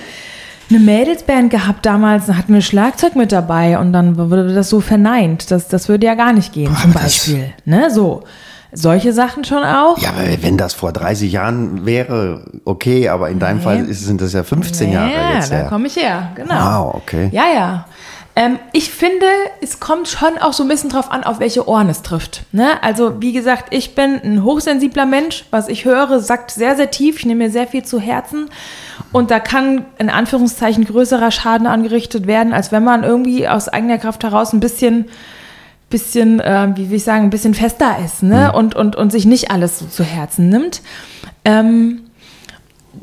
[0.71, 4.79] eine Mädelsband gehabt damals, da hatten wir Schlagzeug mit dabei und dann wurde das so
[4.79, 5.51] verneint.
[5.51, 7.53] Das, das würde ja gar nicht gehen, Boah, zum Beispiel.
[7.65, 8.23] Ne, so.
[8.73, 9.97] Solche Sachen schon auch?
[9.97, 13.63] Ja, aber wenn das vor 30 Jahren wäre, okay, aber in deinem nee.
[13.63, 15.51] Fall sind das ja 15 nee, Jahre jetzt.
[15.51, 16.55] Ja, da komme ich her, genau.
[16.85, 17.29] Wow, okay.
[17.33, 17.85] Ja, ja.
[18.35, 19.25] Ähm, ich finde,
[19.61, 22.43] es kommt schon auch so ein bisschen drauf an, auf welche Ohren es trifft.
[22.53, 22.81] Ne?
[22.81, 25.45] Also, wie gesagt, ich bin ein hochsensibler Mensch.
[25.51, 27.19] Was ich höre, sagt sehr, sehr tief.
[27.19, 28.49] Ich nehme mir sehr viel zu Herzen.
[29.11, 33.97] Und da kann in Anführungszeichen größerer Schaden angerichtet werden, als wenn man irgendwie aus eigener
[33.97, 35.05] Kraft heraus ein bisschen,
[35.89, 38.49] bisschen, äh, wie will ich sagen, ein bisschen fester ist ne?
[38.49, 38.57] Mhm.
[38.57, 40.81] und, und, und sich nicht alles so zu Herzen nimmt.
[41.43, 42.00] Ähm,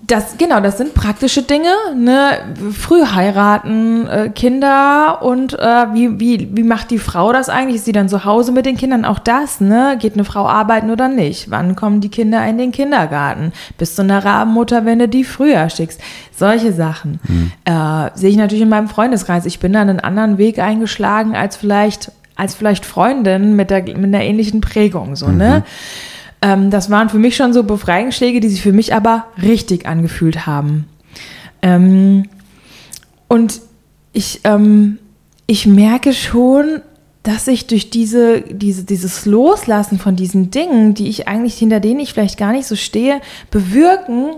[0.07, 2.39] das, genau, das sind praktische Dinge, ne?
[2.73, 7.77] Früh heiraten, äh, Kinder und äh, wie, wie, wie macht die Frau das eigentlich?
[7.77, 9.07] Ist sie dann zu Hause mit den Kindern?
[9.07, 9.97] Auch das, ne?
[9.99, 11.51] Geht eine Frau arbeiten oder nicht?
[11.51, 13.53] Wann kommen die Kinder in den Kindergarten?
[13.79, 16.01] Bist du eine Rabenmutter, wenn du die früher schickst?
[16.37, 17.21] Solche Sachen.
[17.27, 17.53] Mhm.
[17.65, 19.47] Äh, sehe ich natürlich in meinem Freundeskreis.
[19.47, 24.05] Ich bin da einen anderen Weg eingeschlagen als vielleicht, als vielleicht Freundin mit der, mit
[24.05, 25.33] einer ähnlichen Prägung, so, ne?
[25.33, 25.39] mhm.
[25.39, 25.63] ne?
[26.41, 30.47] Ähm, das waren für mich schon so Befreiungsschläge, die sich für mich aber richtig angefühlt
[30.47, 30.87] haben.
[31.63, 32.25] Ähm,
[33.29, 33.61] und
[34.13, 34.99] ich, ähm,
[35.47, 36.81] ich merke schon,
[37.23, 42.01] dass ich durch diese, diese, dieses Loslassen von diesen Dingen, die ich eigentlich, hinter denen
[42.01, 43.21] ich vielleicht gar nicht so stehe,
[43.51, 44.31] bewirken,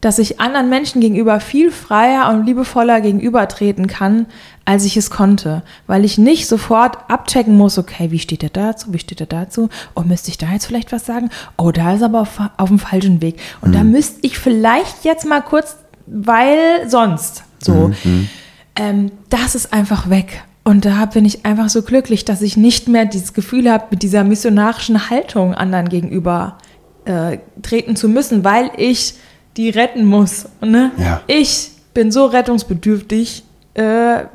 [0.00, 4.26] dass ich anderen Menschen gegenüber viel freier und liebevoller gegenübertreten kann,
[4.64, 8.92] als ich es konnte, weil ich nicht sofort abchecken muss, okay, wie steht er dazu,
[8.92, 12.02] wie steht er dazu, oh, müsste ich da jetzt vielleicht was sagen, oh, da ist
[12.02, 13.40] aber auf, auf dem falschen Weg.
[13.60, 13.74] Und mhm.
[13.74, 15.76] da müsste ich vielleicht jetzt mal kurz,
[16.06, 18.28] weil sonst, so, mhm.
[18.76, 20.44] ähm, das ist einfach weg.
[20.64, 24.02] Und da bin ich einfach so glücklich, dass ich nicht mehr dieses Gefühl habe, mit
[24.02, 26.58] dieser missionarischen Haltung anderen gegenüber
[27.06, 29.14] äh, treten zu müssen, weil ich
[29.58, 30.46] die retten muss.
[30.62, 30.92] Ne?
[30.96, 31.20] Ja.
[31.26, 33.42] Ich bin so rettungsbedürftig.
[33.74, 33.82] Äh,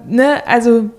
[0.08, 0.46] ne?
[0.46, 0.90] Also,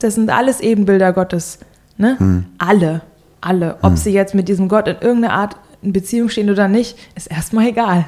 [0.00, 1.60] das sind alles Ebenbilder Gottes.
[1.96, 2.18] Ne?
[2.18, 2.46] Hm.
[2.58, 3.02] Alle.
[3.40, 3.78] Alle.
[3.80, 7.30] Ob sie jetzt mit diesem Gott in irgendeiner Art in Beziehung stehen oder nicht, ist
[7.30, 8.06] erstmal egal.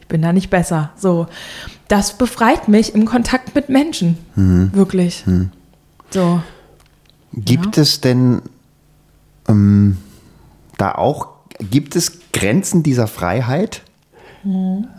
[0.00, 0.90] Ich bin da nicht besser.
[0.96, 1.26] So.
[1.88, 4.16] Das befreit mich im Kontakt mit Menschen.
[4.34, 5.24] Wirklich.
[6.10, 6.40] So.
[7.34, 8.40] Gibt es denn
[9.48, 9.98] ähm,
[10.78, 11.28] da auch,
[11.58, 13.82] gibt es Grenzen dieser Freiheit?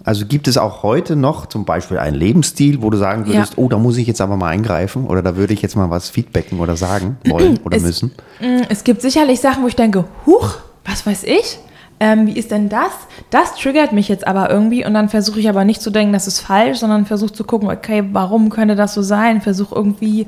[0.04, 3.58] Also gibt es auch heute noch zum Beispiel einen Lebensstil, wo du sagen würdest, Ja.
[3.64, 6.10] oh, da muss ich jetzt aber mal eingreifen oder da würde ich jetzt mal was
[6.10, 8.12] feedbacken oder sagen wollen oder Es- müssen?
[8.40, 11.60] Mm, Es gibt sicherlich Sachen, wo ich denke, huch, was weiß ich?
[12.00, 12.92] Ähm, wie ist denn das?
[13.30, 16.28] Das triggert mich jetzt aber irgendwie und dann versuche ich aber nicht zu denken, das
[16.28, 19.42] ist falsch, sondern versuche zu gucken, okay, warum könnte das so sein?
[19.42, 20.28] Versuche irgendwie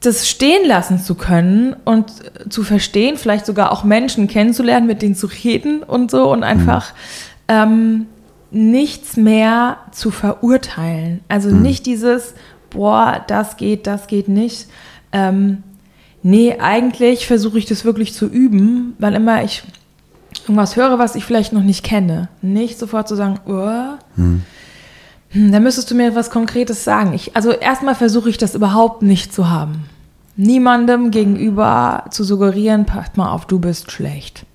[0.00, 2.12] das stehen lassen zu können und
[2.48, 6.92] zu verstehen, vielleicht sogar auch Menschen kennenzulernen, mit denen zu reden und so und einfach
[7.52, 8.06] ähm,
[8.50, 11.20] nichts mehr zu verurteilen.
[11.28, 12.34] Also nicht dieses,
[12.70, 14.68] boah, das geht, das geht nicht.
[15.12, 15.62] Ähm,
[16.22, 19.62] nee, eigentlich versuche ich das wirklich zu üben, weil immer ich
[20.42, 22.28] irgendwas höre, was ich vielleicht noch nicht kenne.
[22.40, 24.42] Nicht sofort zu sagen, oh, hm,
[25.34, 27.12] dann müsstest du mir was Konkretes sagen.
[27.12, 29.84] Ich, also erstmal versuche ich das überhaupt nicht zu haben.
[30.36, 34.46] Niemandem gegenüber zu suggerieren, pass mal auf, du bist schlecht.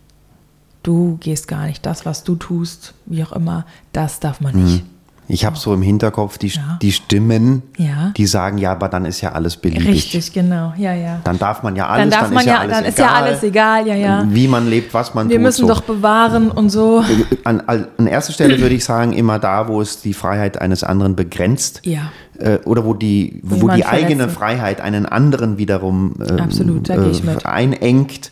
[0.87, 1.85] Du gehst gar nicht.
[1.85, 4.85] Das, was du tust, wie auch immer, das darf man nicht.
[5.27, 6.79] Ich habe so im Hinterkopf die, Ja.
[6.81, 8.13] die Stimmen, Ja.
[8.15, 9.85] die sagen, ja, aber dann ist ja alles beliebig.
[9.89, 10.71] Richtig, genau.
[10.77, 11.19] Ja, ja.
[11.25, 13.15] Dann darf man ja alles, Dann darf man ist ja, alles dann ist egal, ja
[13.25, 14.25] alles egal, ja, ja.
[14.29, 15.43] Wie man lebt, was man Wir tut.
[15.43, 15.73] müssen so.
[15.73, 17.03] doch bewahren und so.
[17.43, 20.85] An, an an erster Stelle würde ich sagen, immer da, wo es die Freiheit eines
[20.85, 21.81] anderen begrenzt.
[21.83, 22.13] Ja.
[22.39, 24.37] Äh, oder wo die, wo die eigene verletzt.
[24.37, 27.45] Freiheit einen anderen wiederum ähm, Absolut, gehe ich mit.
[27.45, 28.31] einengt.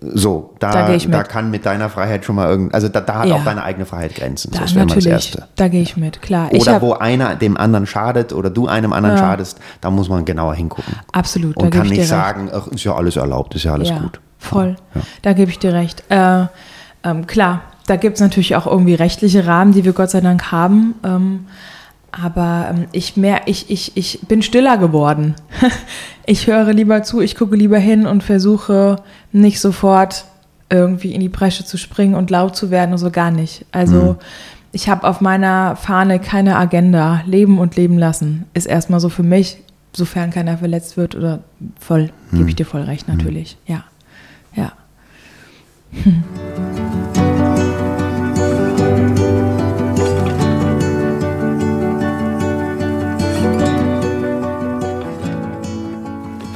[0.00, 3.26] So, da, Da da kann mit deiner Freiheit schon mal irgend, also da, da hat
[3.26, 3.34] Ja.
[3.34, 4.52] auch deine eigene Freiheit Grenzen.
[4.52, 5.48] Da, das wäre mal das Erste.
[5.56, 6.48] da gehe ich mit, klar.
[6.52, 9.22] ich Oder wo einer dem anderen schadet oder du einem anderen Ja.
[9.22, 10.94] schadest, da muss man genauer hingucken.
[11.10, 13.98] Absolut, Und kann ich nicht sagen, ach, ist ja alles erlaubt, ist ja alles ja,
[13.98, 14.20] gut.
[14.38, 14.76] Voll.
[15.22, 16.04] Da gebe ich dir recht.
[16.10, 16.44] Äh,
[17.02, 20.52] ähm, klar, da gibt es natürlich auch irgendwie rechtliche Rahmen, die wir Gott sei Dank
[20.52, 20.94] haben.
[21.04, 21.46] Ähm,
[22.12, 25.34] aber ähm, ich, mehr, ich, ich, ich bin stiller geworden.
[26.26, 28.96] ich höre lieber zu, ich gucke lieber hin und versuche
[29.32, 30.24] nicht sofort
[30.70, 33.64] irgendwie in die Bresche zu springen und laut zu werden so gar nicht.
[33.72, 34.16] Also
[34.72, 37.22] ich habe auf meiner Fahne keine Agenda.
[37.26, 39.58] Leben und leben lassen ist erstmal so für mich,
[39.92, 41.40] sofern keiner verletzt wird oder
[41.80, 43.56] voll, gebe ich dir voll recht, natürlich.
[43.66, 43.84] Ja.
[44.54, 44.72] Ja.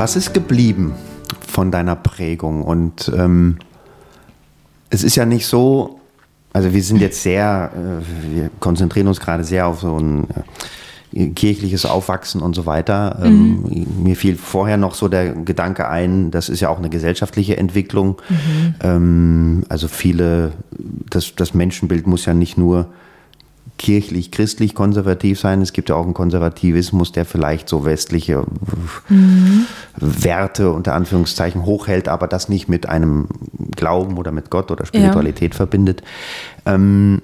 [0.02, 0.94] Was ist geblieben
[1.46, 2.64] von deiner Prägung?
[2.64, 3.58] Und ähm,
[4.90, 6.00] es ist ja nicht so,
[6.52, 10.26] also wir sind jetzt sehr, äh, wir konzentrieren uns gerade sehr auf so ein
[11.12, 13.20] äh, kirchliches Aufwachsen und so weiter.
[13.22, 17.56] Ähm, mir fiel vorher noch so der Gedanke ein, das ist ja auch eine gesellschaftliche
[17.56, 18.20] Entwicklung.
[18.82, 20.50] Ähm, also viele,
[21.10, 22.88] das, das Menschenbild muss ja nicht nur
[23.78, 25.60] kirchlich, christlich konservativ sein.
[25.60, 28.44] Es gibt ja auch einen Konservativismus, der vielleicht so westliche
[29.96, 33.26] Werte unter Anführungszeichen hochhält, aber das nicht mit einem
[33.74, 36.02] Glauben oder mit Gott oder Spiritualität verbindet.
[36.64, 37.22] Ähm,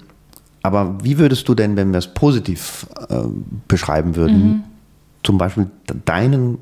[0.62, 3.22] aber wie würdest du denn, wenn wir es positiv äh,
[3.68, 4.64] beschreiben würden,
[5.22, 6.58] zum Beispiel de- deinen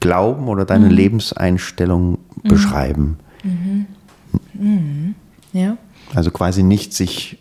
[0.00, 3.18] Glauben oder deine Lebenseinstellung beschreiben?
[5.52, 5.76] Ja.
[6.14, 7.38] Also quasi nicht sich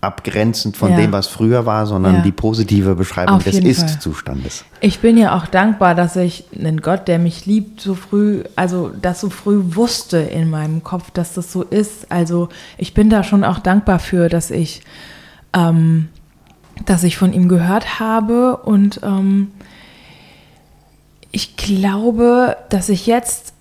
[0.00, 0.96] abgrenzend von Ja.
[0.96, 2.20] dem, was früher war, sondern Ja.
[2.22, 3.58] die positive Beschreibung Auf des.
[3.58, 4.64] Ist-Zustandes.
[4.80, 8.90] Ich bin ja auch dankbar, dass ich einen Gott, der mich liebt, so früh, also
[9.02, 12.10] das so früh wusste in meinem Kopf, dass das so ist.
[12.10, 12.48] Also
[12.78, 14.80] ich bin da schon auch dankbar für, dass ich,
[15.54, 16.08] ähm,
[16.86, 19.48] dass ich von ihm gehört habe und ähm,
[21.30, 23.52] ich glaube, dass ich jetzt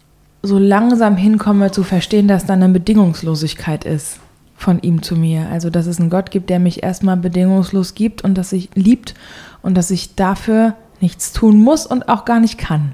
[0.41, 4.19] so langsam hinkomme zu verstehen, dass da eine Bedingungslosigkeit ist
[4.59, 5.47] von ihm zu mir.
[5.49, 9.15] Also, dass es einen Gott gibt, der mich erstmal bedingungslos gibt und dass ich liebt
[9.61, 12.93] und dass ich dafür nichts tun muss und auch gar nicht kann.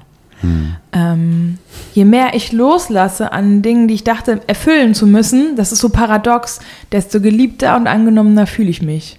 [0.92, 1.58] Ähm,
[1.94, 5.88] je mehr ich loslasse an Dingen, die ich dachte erfüllen zu müssen, das ist so
[5.88, 6.60] paradox,
[6.92, 9.18] desto geliebter und angenommener fühle ich mich.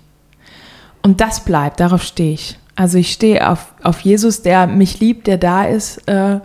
[1.01, 2.57] Und das bleibt, darauf stehe ich.
[2.75, 6.39] Also ich stehe auf, auf Jesus, der mich liebt, der da ist, äh,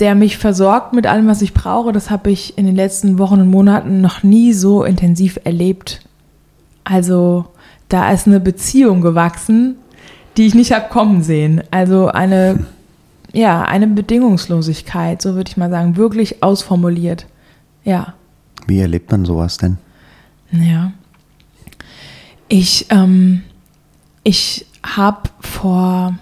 [0.00, 1.92] der mich versorgt mit allem, was ich brauche.
[1.92, 6.00] Das habe ich in den letzten Wochen und Monaten noch nie so intensiv erlebt.
[6.84, 7.44] Also
[7.88, 9.76] da ist eine Beziehung gewachsen,
[10.36, 11.62] die ich nicht habe kommen sehen.
[11.70, 12.64] Also eine,
[13.32, 17.26] ja, eine Bedingungslosigkeit, so würde ich mal sagen, wirklich ausformuliert.
[17.84, 18.14] Ja.
[18.66, 19.76] Wie erlebt man sowas denn?
[20.50, 20.92] Ja.
[22.48, 23.42] Ich, ähm,
[24.24, 26.14] ich habe vor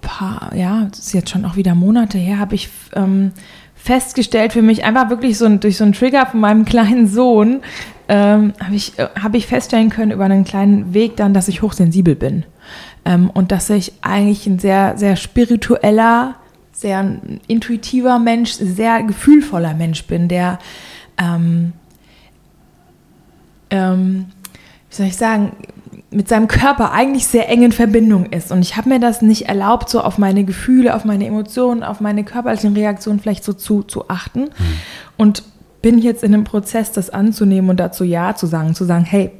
[0.00, 3.32] paar, ja, das ist jetzt schon auch wieder Monate her, habe ich ähm,
[3.74, 7.60] festgestellt für mich, einfach wirklich so ein, durch so einen Trigger von meinem kleinen Sohn,
[8.08, 11.62] ähm, habe ich, äh, hab ich feststellen können über einen kleinen Weg dann, dass ich
[11.62, 12.44] hochsensibel bin.
[13.04, 16.34] Ähm, und dass ich eigentlich ein sehr, sehr spiritueller,
[16.72, 20.58] sehr intuitiver Mensch, sehr gefühlvoller Mensch bin, der,
[21.18, 21.72] ähm,
[23.70, 24.26] ähm,
[24.88, 25.52] wie soll ich sagen,
[26.10, 28.50] mit seinem Körper eigentlich sehr eng in Verbindung ist.
[28.50, 32.00] Und ich habe mir das nicht erlaubt, so auf meine Gefühle, auf meine Emotionen, auf
[32.00, 34.44] meine körperlichen Reaktionen vielleicht so zu, zu achten.
[34.44, 34.50] Mhm.
[35.18, 35.42] Und
[35.82, 39.30] bin jetzt in einem Prozess, das anzunehmen und dazu Ja zu sagen, zu sagen, hey,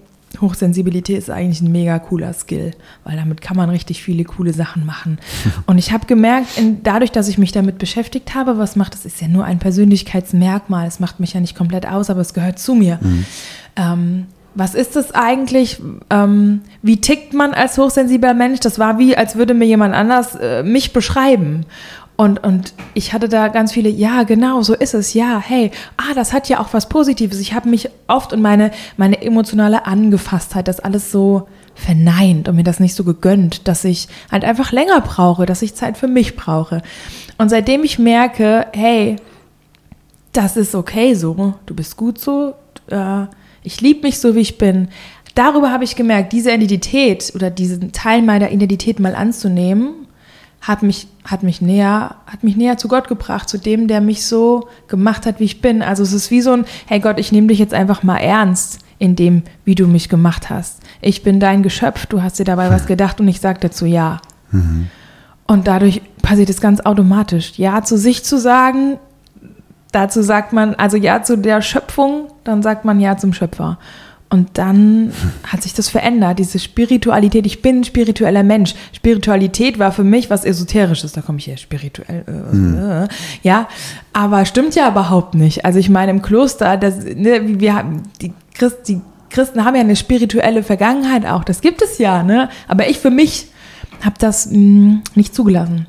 [0.40, 2.72] Hochsensibilität ist eigentlich ein mega cooler Skill,
[3.04, 5.18] weil damit kann man richtig viele coole Sachen machen.
[5.66, 9.06] Und ich habe gemerkt, in, dadurch, dass ich mich damit beschäftigt habe, was macht das,
[9.06, 12.58] ist ja nur ein Persönlichkeitsmerkmal, es macht mich ja nicht komplett aus, aber es gehört
[12.58, 12.98] zu mir.
[13.00, 13.24] Mhm.
[13.76, 14.26] Ähm,
[14.58, 15.80] was ist das eigentlich?
[16.10, 18.58] Ähm, wie tickt man als hochsensibler Mensch?
[18.58, 21.64] Das war wie, als würde mir jemand anders äh, mich beschreiben.
[22.16, 26.12] Und, und ich hatte da ganz viele, ja, genau, so ist es, ja, hey, ah,
[26.16, 27.38] das hat ja auch was Positives.
[27.38, 31.46] Ich habe mich oft und meine, meine emotionale Angefasstheit, das alles so
[31.76, 35.76] verneint und mir das nicht so gegönnt, dass ich halt einfach länger brauche, dass ich
[35.76, 36.82] Zeit für mich brauche.
[37.38, 39.14] Und seitdem ich merke, hey,
[40.32, 42.54] das ist okay so, du bist gut so,
[42.88, 43.26] äh,
[43.62, 44.88] ich liebe mich so, wie ich bin.
[45.34, 50.08] Darüber habe ich gemerkt, diese Identität oder diesen Teil meiner Identität mal anzunehmen,
[50.60, 54.26] hat mich, hat mich näher, hat mich näher zu Gott gebracht, zu dem, der mich
[54.26, 55.82] so gemacht hat, wie ich bin.
[55.82, 58.80] Also es ist wie so ein, hey Gott, ich nehme dich jetzt einfach mal ernst
[58.98, 60.80] in dem, wie du mich gemacht hast.
[61.00, 64.20] Ich bin dein Geschöpf, du hast dir dabei was gedacht und ich sage dazu ja.
[64.50, 64.88] Mhm.
[65.46, 67.52] Und dadurch passiert es ganz automatisch.
[67.56, 68.98] Ja zu sich zu sagen,
[69.92, 73.78] dazu sagt man, also ja zu der Schöpfung, dann sagt man ja zum Schöpfer.
[74.30, 75.12] Und dann
[75.44, 77.46] hat sich das verändert, diese Spiritualität.
[77.46, 78.74] Ich bin ein spiritueller Mensch.
[78.92, 81.12] Spiritualität war für mich was Esoterisches.
[81.12, 82.24] Da komme ich her, spirituell.
[82.26, 82.78] Äh, mhm.
[82.78, 83.08] äh,
[83.42, 83.68] ja,
[84.12, 85.64] aber stimmt ja überhaupt nicht.
[85.64, 89.80] Also ich meine, im Kloster, das, ne, wir haben, die, Christ, die Christen haben ja
[89.80, 91.44] eine spirituelle Vergangenheit auch.
[91.44, 92.50] Das gibt es ja, ne?
[92.66, 93.48] Aber ich für mich
[94.04, 95.86] habe das mh, hm, nicht zugelassen.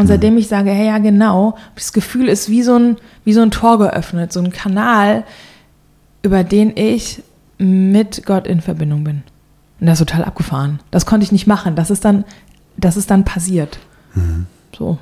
[0.00, 3.42] Und seitdem ich sage, hey, ja, genau, das Gefühl ist wie so ein, wie so
[3.42, 5.24] ein Tor geöffnet, so ein Kanal,
[6.22, 7.22] über den ich
[7.58, 9.22] mit Gott in Verbindung bin.
[9.78, 10.80] Und das ist total abgefahren.
[10.90, 11.76] Das konnte ich nicht machen.
[11.76, 12.24] Das ist dann,
[12.78, 13.78] das ist dann passiert.
[14.14, 14.46] Mhm.
[14.74, 14.96] So.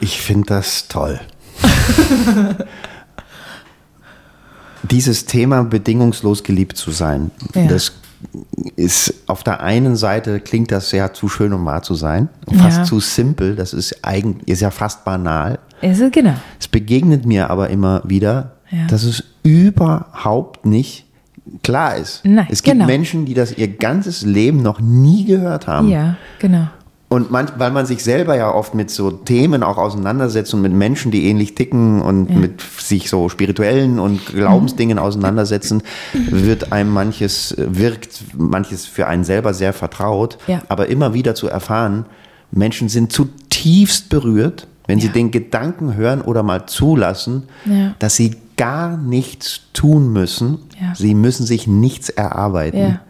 [0.00, 1.20] Ich finde das toll.
[4.90, 7.66] Dieses Thema bedingungslos geliebt zu sein, ja.
[7.66, 7.92] das
[8.76, 12.78] ist auf der einen Seite klingt das ja zu schön, um wahr zu sein, fast
[12.78, 12.84] ja.
[12.84, 13.56] zu simpel.
[13.56, 15.58] Das ist eigentlich ist ja fast banal.
[15.80, 16.34] Ist es genau.
[16.58, 18.86] Es begegnet mir aber immer wieder, ja.
[18.88, 21.06] dass es überhaupt nicht
[21.62, 22.24] klar ist.
[22.24, 22.86] Nein, es gibt genau.
[22.86, 25.88] Menschen, die das ihr ganzes Leben noch nie gehört haben.
[25.88, 26.68] Ja, genau.
[27.10, 30.72] Und man, weil man sich selber ja oft mit so Themen auch auseinandersetzt und mit
[30.72, 32.36] Menschen, die ähnlich ticken und ja.
[32.36, 35.04] mit sich so spirituellen und Glaubensdingen mhm.
[35.04, 35.82] auseinandersetzen,
[36.12, 40.36] wird einem manches, wirkt manches für einen selber sehr vertraut.
[40.46, 40.60] Ja.
[40.68, 42.04] Aber immer wieder zu erfahren,
[42.50, 45.06] Menschen sind zutiefst berührt, wenn ja.
[45.06, 47.44] sie den Gedanken hören oder mal zulassen,
[47.98, 50.58] dass sie gar nichts tun müssen.
[50.94, 53.00] Sie müssen sich nichts erarbeiten,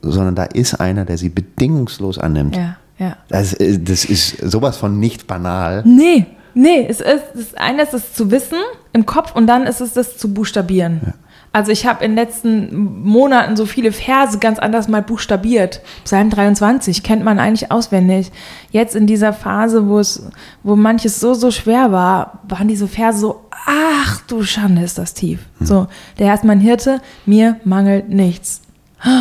[0.00, 2.54] sondern da ist einer, der sie bedingungslos annimmt.
[2.54, 2.76] Ja.
[2.98, 3.16] Ja.
[3.28, 5.82] Das, äh, das ist sowas von nicht banal.
[5.84, 6.86] Nee, nee.
[6.88, 8.58] Es ist, das eine ist es zu wissen
[8.92, 11.00] im Kopf und dann ist es das zu buchstabieren.
[11.04, 11.12] Ja.
[11.54, 15.82] Also ich habe in den letzten Monaten so viele Verse ganz anders mal buchstabiert.
[16.04, 18.32] Psalm 23 kennt man eigentlich auswendig.
[18.70, 20.26] Jetzt in dieser Phase, wo es,
[20.62, 25.12] wo manches so, so schwer war, waren diese Verse so, ach du Schande, ist das
[25.12, 25.40] tief.
[25.58, 25.66] Hm.
[25.66, 25.86] So,
[26.18, 28.62] der Herr ist mein Hirte, mir mangelt nichts.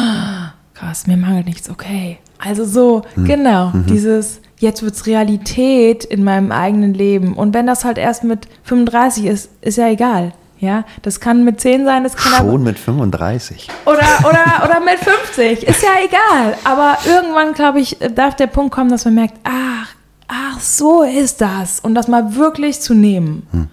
[0.73, 2.19] Krass, mir mangelt nichts, okay.
[2.43, 3.25] Also so, mhm.
[3.25, 3.85] genau, mhm.
[3.85, 7.33] dieses, jetzt wird es Realität in meinem eigenen Leben.
[7.33, 10.33] Und wenn das halt erst mit 35 ist, ist ja egal.
[10.59, 13.67] Ja, das kann mit 10 sein, das kann Schon mit 35.
[13.85, 16.55] Oder, oder, oder mit 50, ist ja egal.
[16.63, 19.87] Aber irgendwann, glaube ich, darf der Punkt kommen, dass man merkt, ach,
[20.27, 21.79] ach, so ist das.
[21.79, 23.47] Und das mal wirklich zu nehmen.
[23.51, 23.67] Hm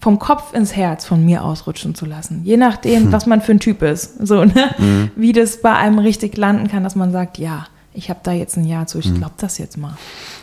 [0.00, 2.42] vom Kopf ins Herz von mir ausrutschen zu lassen.
[2.44, 3.12] Je nachdem, hm.
[3.12, 4.26] was man für ein Typ ist.
[4.26, 4.70] So, ne?
[4.76, 5.10] Hm.
[5.16, 7.66] Wie das bei einem richtig landen kann, dass man sagt, ja,
[7.98, 9.18] ich habe da jetzt ein Jahr zu, ich hm.
[9.18, 9.96] glaube das jetzt mal.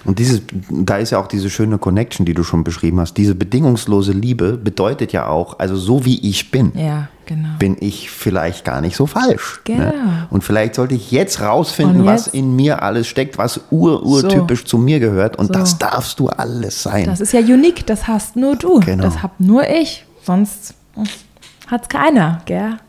[0.04, 3.16] Und dieses, da ist ja auch diese schöne Connection, die du schon beschrieben hast.
[3.16, 7.48] Diese bedingungslose Liebe bedeutet ja auch, also so wie ich bin, ja, genau.
[7.58, 9.62] bin ich vielleicht gar nicht so falsch.
[9.70, 9.76] Ne?
[9.76, 9.86] Genau.
[9.86, 10.28] Ne?
[10.30, 12.28] Und vielleicht sollte ich jetzt rausfinden, jetzt?
[12.28, 14.68] was in mir alles steckt, was ur-urtypisch so.
[14.68, 15.38] zu mir gehört.
[15.38, 15.54] Und so.
[15.54, 17.06] das darfst du alles sein.
[17.06, 18.82] Das ist ja unique, das hast nur du.
[18.82, 19.04] Genau.
[19.04, 20.06] Das hab nur ich.
[20.24, 20.74] Sonst
[21.68, 22.80] hat es keiner, gell?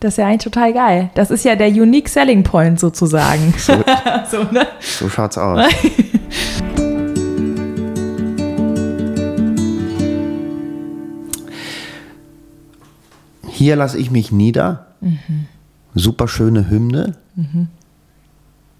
[0.00, 1.10] Das ist ja eigentlich total geil.
[1.14, 3.52] Das ist ja der Unique Selling Point sozusagen.
[3.58, 3.72] So,
[4.30, 4.66] so, ne?
[4.80, 5.66] so schaut's aus.
[13.48, 14.86] Hier lasse ich mich nieder.
[15.00, 15.46] Mhm.
[15.94, 17.16] Super schöne Hymne.
[17.34, 17.66] Mhm.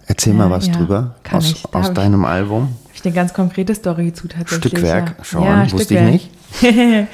[0.07, 2.63] Erzähl mal was ja, drüber aus, ich, aus deinem ich, Album.
[2.63, 4.73] Habe ich eine ganz konkrete Story zu tatsächlich.
[4.73, 5.25] Stückwerk, ja.
[5.25, 6.15] schauen, ja, wusste Stückwerk.
[6.15, 6.31] ich
[6.63, 7.09] nicht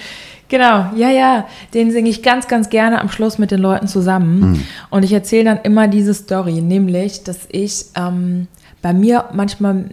[0.54, 1.46] genau, ja, ja.
[1.74, 4.42] Den singe ich ganz, ganz gerne am Schluss mit den Leuten zusammen.
[4.42, 4.62] Hm.
[4.90, 8.46] Und ich erzähle dann immer diese Story, nämlich, dass ich ähm,
[8.80, 9.86] bei mir manchmal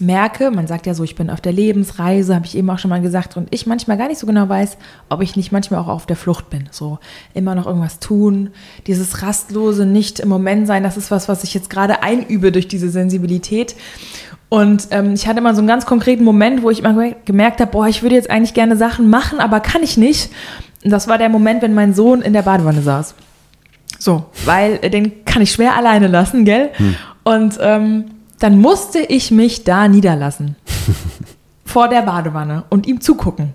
[0.00, 2.88] merke, man sagt ja so, ich bin auf der Lebensreise, habe ich eben auch schon
[2.88, 5.88] mal gesagt, und ich manchmal gar nicht so genau weiß, ob ich nicht manchmal auch
[5.88, 6.66] auf der Flucht bin.
[6.70, 6.98] So
[7.34, 8.50] immer noch irgendwas tun,
[8.86, 12.66] dieses rastlose nicht im Moment sein, das ist was, was ich jetzt gerade einübe durch
[12.66, 13.76] diese Sensibilität.
[14.48, 17.70] Und ähm, ich hatte mal so einen ganz konkreten Moment, wo ich immer gemerkt habe,
[17.70, 20.30] boah, ich würde jetzt eigentlich gerne Sachen machen, aber kann ich nicht.
[20.84, 23.14] Und das war der Moment, wenn mein Sohn in der Badewanne saß.
[23.98, 26.70] So, weil äh, den kann ich schwer alleine lassen, gell?
[27.24, 28.04] Und ähm,
[28.38, 30.56] dann musste ich mich da niederlassen.
[31.68, 33.54] vor der Badewanne und ihm zugucken.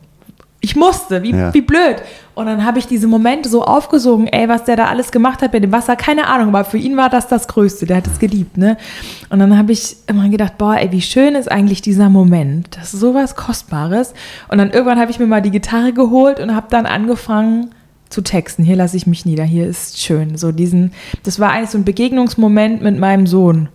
[0.65, 1.53] Ich musste, wie, Ja.
[1.53, 1.97] wie blöd.
[2.35, 5.51] Und dann habe ich diese Momente so aufgesogen, ey, was der da alles gemacht hat
[5.51, 8.17] bei dem Wasser, keine Ahnung, aber für ihn war das das Größte, der hat es
[8.17, 8.77] geliebt, ne?
[9.29, 12.93] Und dann habe ich immer gedacht, boah, ey, wie schön ist eigentlich dieser Moment, das
[12.93, 14.13] ist sowas Kostbares.
[14.47, 17.71] Und dann irgendwann habe ich mir mal die Gitarre geholt und habe dann angefangen
[18.09, 18.63] zu texten.
[18.63, 20.37] Hier lasse ich mich nieder, hier ist schön.
[20.37, 20.93] So diesen,
[21.23, 23.67] das war eigentlich so ein Begegnungsmoment mit meinem Sohn.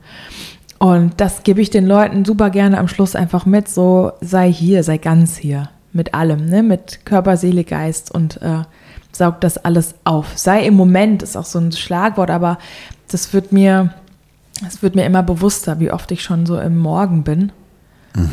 [0.78, 4.82] Und das gebe ich den Leuten super gerne am Schluss einfach mit, so sei hier,
[4.84, 6.62] sei ganz hier, mit allem, ne?
[6.62, 8.62] mit Körper, Seele, Geist und äh,
[9.12, 10.36] saug das alles auf.
[10.36, 12.58] Sei im Moment ist auch so ein Schlagwort, aber
[13.10, 13.94] das wird mir,
[14.62, 17.52] das wird mir immer bewusster, wie oft ich schon so im Morgen bin.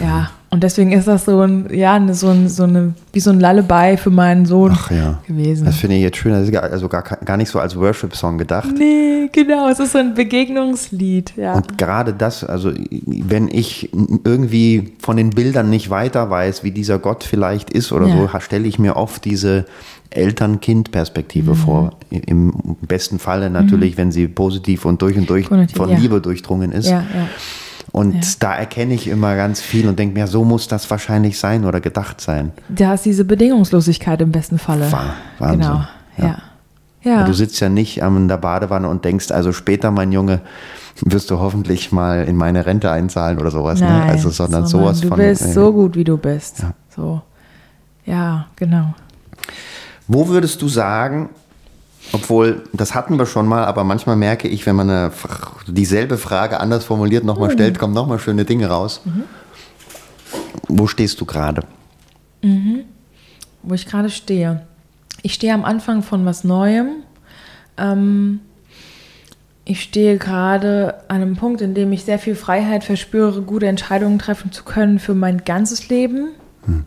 [0.02, 3.30] Ja, und deswegen ist das so ein, ja, eine, so, ein, so eine, wie so
[3.30, 5.20] ein Lullaby für meinen Sohn Ach ja.
[5.28, 5.66] gewesen.
[5.66, 6.32] Das finde ich jetzt schön.
[6.32, 8.70] Das ist gar, also gar, gar nicht so als Worship-Song gedacht.
[8.76, 11.54] nee, genau, es ist so ein Begegnungslied, ja.
[11.54, 12.72] Und gerade das, also
[13.06, 13.90] wenn ich
[14.24, 18.30] irgendwie von den Bildern nicht weiter weiß, wie dieser Gott vielleicht ist oder Ja.
[18.34, 19.66] so, stelle ich mir oft diese
[20.10, 21.56] Eltern-Kind-Perspektive Mhm.
[21.56, 21.92] vor.
[22.10, 25.98] Im besten Falle natürlich, wenn sie positiv und durch und durch Positiv, von ja.
[25.98, 26.88] Liebe durchdrungen ist.
[26.88, 27.28] ja, ja.
[27.96, 28.32] Und Ja.
[28.40, 31.80] da erkenne ich immer ganz viel und denke mir, so muss das wahrscheinlich sein oder
[31.80, 32.52] gedacht sein.
[32.68, 34.92] Da ist diese Bedingungslosigkeit im besten Falle.
[34.92, 35.60] Wah- Wahnsinn.
[35.62, 35.82] Genau,
[36.18, 36.26] Ja.
[36.26, 36.38] ja.
[37.04, 40.42] Ja, Du sitzt ja nicht in der Badewanne und denkst, also später, mein Junge,
[41.02, 43.80] wirst du hoffentlich mal in meine Rente einzahlen oder sowas.
[43.80, 43.86] ne?
[43.88, 45.18] Nein, Also, sondern, sowas du von.
[45.18, 46.60] bist äh, so gut, wie du bist.
[46.64, 46.74] Ja.
[46.94, 47.22] So.
[48.06, 48.94] Ja, genau.
[50.08, 51.30] Wo würdest du sagen,
[52.12, 55.12] obwohl, das hatten wir schon mal, aber manchmal merke ich, wenn man eine,
[55.68, 57.28] dieselbe Frage anders formuliert Mhm.
[57.28, 59.02] nochmal stellt, kommen nochmal schöne Dinge raus.
[60.68, 61.64] Wo stehst du gerade?
[63.64, 64.66] Wo ich gerade stehe.
[65.24, 66.98] Ich stehe am Anfang von was Neuem.
[67.78, 68.40] Ähm,
[69.66, 74.20] ich stehe gerade an einem Punkt, in dem ich sehr viel Freiheit verspüre, gute Entscheidungen
[74.20, 76.30] treffen zu können für mein ganzes Leben.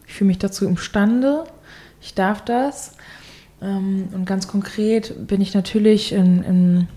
[0.06, 1.44] Ich fühle mich dazu imstande.
[2.00, 2.92] Ich darf das.
[3.60, 6.88] Ähm, und ganz konkret bin ich natürlich in, in,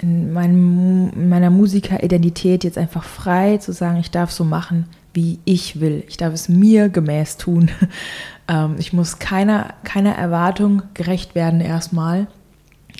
[0.00, 5.38] in, meinem, in meiner Musikeridentität jetzt einfach frei zu sagen, ich darf so machen, wie
[5.44, 6.04] ich will.
[6.08, 7.70] Ich darf es mir gemäß tun.
[8.48, 12.28] ähm, ich muss keiner, keiner Erwartung gerecht werden erstmal.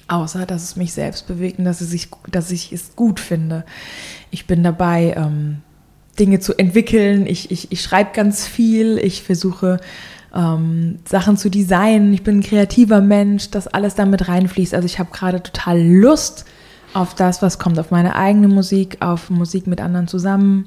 [0.08, 3.64] Außer, dass es mich selbst bewegt und dass, es sich, dass ich es gut finde.
[4.30, 5.58] Ich bin dabei, ähm,
[6.18, 7.26] Dinge zu entwickeln.
[7.26, 8.98] Ich, ich, ich schreibe ganz viel.
[8.98, 9.78] Ich versuche
[10.38, 12.14] ähm, Sachen zu designen.
[12.14, 14.72] Ich bin ein kreativer Mensch, das alles damit reinfließt.
[14.72, 16.44] Also ich habe gerade total Lust
[16.94, 20.66] auf das, was kommt, auf meine eigene Musik, auf Musik mit anderen zusammen.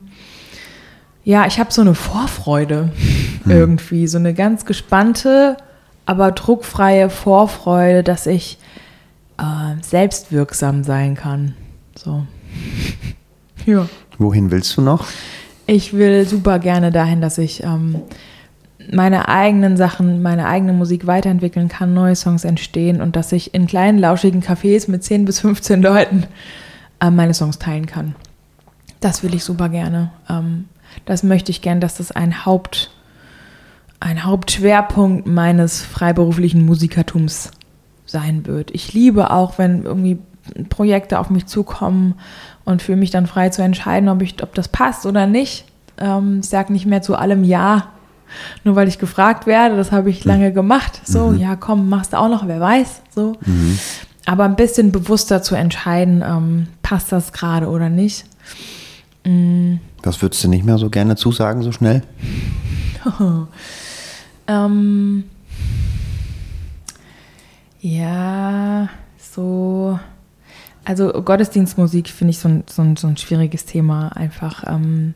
[1.23, 2.91] Ja, ich habe so eine Vorfreude
[3.45, 5.57] irgendwie, so eine ganz gespannte,
[6.05, 8.57] aber druckfreie Vorfreude, dass ich
[9.37, 11.55] äh, selbstwirksam sein kann.
[11.95, 12.25] So.
[13.65, 13.87] ja.
[14.17, 15.07] Wohin willst du noch?
[15.65, 18.01] Ich will super gerne dahin, dass ich ähm,
[18.91, 23.67] meine eigenen Sachen, meine eigene Musik weiterentwickeln kann, neue Songs entstehen und dass ich in
[23.67, 26.25] kleinen, lauschigen Cafés mit 10 bis 15 Leuten
[26.99, 28.15] äh, meine Songs teilen kann.
[28.99, 30.11] Das will ich super gerne.
[30.29, 30.65] Ähm,
[31.05, 32.91] das möchte ich gerne, dass das ein Haupt,
[33.99, 37.51] ein Hauptschwerpunkt meines freiberuflichen Musikertums
[38.05, 38.71] sein wird.
[38.71, 40.19] Ich liebe auch, wenn irgendwie
[40.69, 42.15] Projekte auf mich zukommen
[42.65, 45.65] und fühle mich dann frei zu entscheiden, ob, ich, ob das passt oder nicht.
[45.97, 47.89] Ähm, ich sage nicht mehr zu allem Ja,
[48.63, 49.75] nur weil ich gefragt werde.
[49.75, 51.01] Das habe ich lange gemacht.
[51.03, 53.01] So, ja, komm, machst du auch noch, wer weiß.
[53.13, 53.33] So.
[54.25, 58.25] Aber ein bisschen bewusster zu entscheiden, ähm, passt das gerade oder nicht.
[60.03, 62.01] Was würdest du nicht mehr so gerne zusagen, so schnell?
[64.47, 65.23] Ähm,
[67.79, 69.99] ja, so.
[70.83, 74.63] Also Gottesdienstmusik finde ich so ein, so, ein, so ein schwieriges Thema einfach.
[74.67, 75.13] Ähm,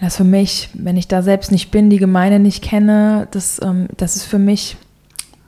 [0.00, 3.60] weil das für mich, wenn ich da selbst nicht bin, die Gemeinde nicht kenne, das,
[3.62, 4.76] ähm, das ist für mich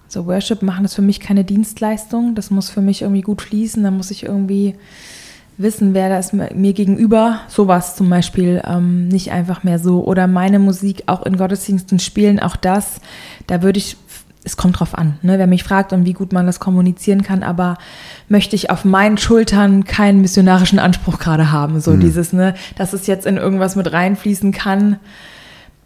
[0.08, 2.34] So Worship machen ist für mich keine Dienstleistung.
[2.34, 3.82] Das muss für mich irgendwie gut fließen.
[3.82, 4.74] Da muss ich irgendwie
[5.56, 7.40] wissen, wer da ist mir gegenüber.
[7.48, 10.04] Sowas zum Beispiel ähm, nicht einfach mehr so.
[10.04, 13.00] Oder meine Musik auch in Gottesdiensten spielen, auch das.
[13.46, 13.96] Da würde ich,
[14.44, 15.38] es kommt drauf an, ne?
[15.38, 17.78] wer mich fragt und wie gut man das kommunizieren kann, aber
[18.28, 21.80] möchte ich auf meinen Schultern keinen missionarischen Anspruch gerade haben.
[21.80, 22.00] So mhm.
[22.00, 24.98] dieses, ne, dass es jetzt in irgendwas mit reinfließen kann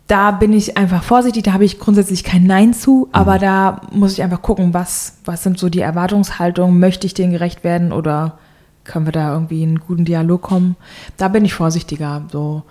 [0.06, 3.40] da bin ich einfach vorsichtig, da habe ich grundsätzlich kein Nein zu, aber mhm.
[3.40, 7.64] da muss ich einfach gucken, was, was sind so die Erwartungshaltungen, möchte ich denen gerecht
[7.64, 8.38] werden oder
[8.84, 10.76] können wir da irgendwie in einen guten Dialog kommen?
[11.16, 12.22] Da bin ich vorsichtiger.
[12.30, 12.62] So.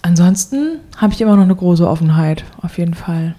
[0.00, 3.34] Ansonsten habe ich immer noch eine große Offenheit, auf jeden Fall.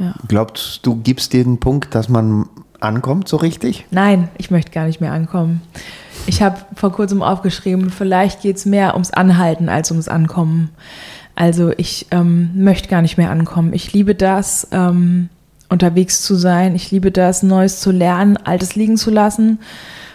[0.00, 0.14] Ja.
[0.26, 2.48] Glaubst du, gibst dir den Punkt, dass man
[2.80, 3.86] ankommt so richtig?
[3.90, 5.60] Nein, ich möchte gar nicht mehr ankommen.
[6.26, 10.70] Ich habe vor kurzem aufgeschrieben, vielleicht geht es mehr ums Anhalten als ums Ankommen.
[11.34, 13.72] Also ich ähm, möchte gar nicht mehr ankommen.
[13.72, 15.28] Ich liebe das, ähm,
[15.68, 16.74] unterwegs zu sein.
[16.74, 19.60] Ich liebe das, Neues zu lernen, Altes liegen zu lassen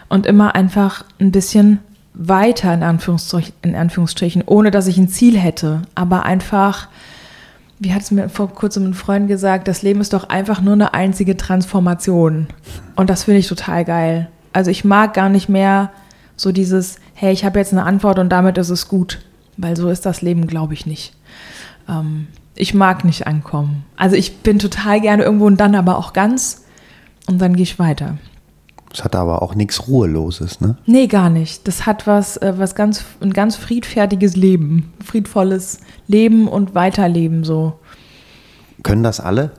[0.10, 1.80] und immer einfach ein bisschen
[2.14, 5.84] weiter in Anführungsstrichen, in Anführungsstrichen ohne dass ich ein Ziel hätte.
[5.96, 6.90] Aber einfach,
[7.80, 10.74] wie hat es mir vor kurzem ein Freund gesagt, das Leben ist doch einfach nur
[10.74, 12.48] eine einzige Transformation.
[12.96, 14.30] Und das finde ich total geil.
[14.54, 15.92] Also ich mag gar nicht mehr
[16.38, 19.20] so dieses, hey, ich habe jetzt eine Antwort und damit ist es gut.
[19.58, 21.14] Weil so ist das Leben, glaube ich, nicht.
[21.90, 23.86] Ähm, ich mag nicht ankommen.
[23.96, 26.66] Also ich bin total gerne irgendwo und dann aber auch ganz
[27.28, 28.18] und dann gehe ich weiter.
[28.96, 30.78] Das hat aber auch nichts Ruheloses, ne?
[30.86, 31.68] Nee, gar nicht.
[31.68, 34.94] Das hat was, äh, was ganz, ein ganz friedfertiges Leben.
[35.04, 37.78] Friedvolles Leben und Weiterleben so.
[38.84, 39.52] Können das alle?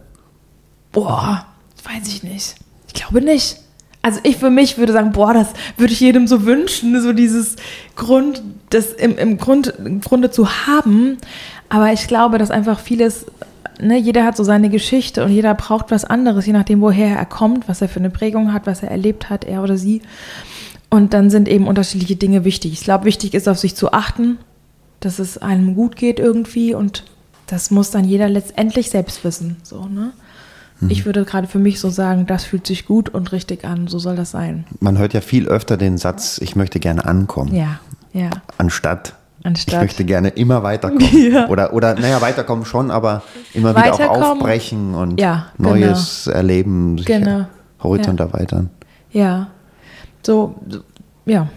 [0.91, 1.45] Boah,
[1.84, 2.55] weiß ich nicht.
[2.87, 3.59] Ich glaube nicht.
[4.01, 7.57] Also ich für mich würde sagen, boah, das würde ich jedem so wünschen, so dieses
[7.95, 11.18] Grund, das im, im, Grund, im Grunde zu haben.
[11.68, 13.26] Aber ich glaube, dass einfach vieles,
[13.81, 17.27] ne, jeder hat so seine Geschichte und jeder braucht was anderes, je nachdem, woher er
[17.27, 20.03] kommt, was er für eine Prägung hat, was er erlebt hat, er oder sie.
[20.89, 22.72] Und dann sind eben unterschiedliche Dinge wichtig.
[22.72, 24.39] Ich glaube, wichtig ist, auf sich zu achten,
[25.01, 27.05] dass es einem gut geht irgendwie und
[27.47, 29.57] das muss dann jeder letztendlich selbst wissen.
[29.62, 30.12] So, ne?
[30.81, 30.91] Mhm.
[30.91, 33.99] Ich würde gerade für mich so sagen, das fühlt sich gut und richtig an, so
[33.99, 34.64] soll das sein.
[34.81, 37.55] Man hört ja viel öfter den Satz, ich möchte gerne ankommen.
[37.55, 37.81] Ja,
[38.12, 38.31] ja.
[38.59, 39.14] Anstatt,
[39.47, 39.75] Anstatt.
[39.75, 41.07] ich möchte gerne immer weiterkommen.
[41.33, 41.49] Ja.
[41.49, 43.23] Oder, oder, naja, weiterkommen schon, aber
[43.55, 46.37] immer wieder auch aufbrechen und ja, Neues genau.
[46.37, 47.47] erleben, sich genau.
[47.83, 48.27] Horizont ja.
[48.27, 48.71] erweitern.
[49.13, 49.49] Ja,
[50.25, 50.57] so,
[51.25, 51.49] ja.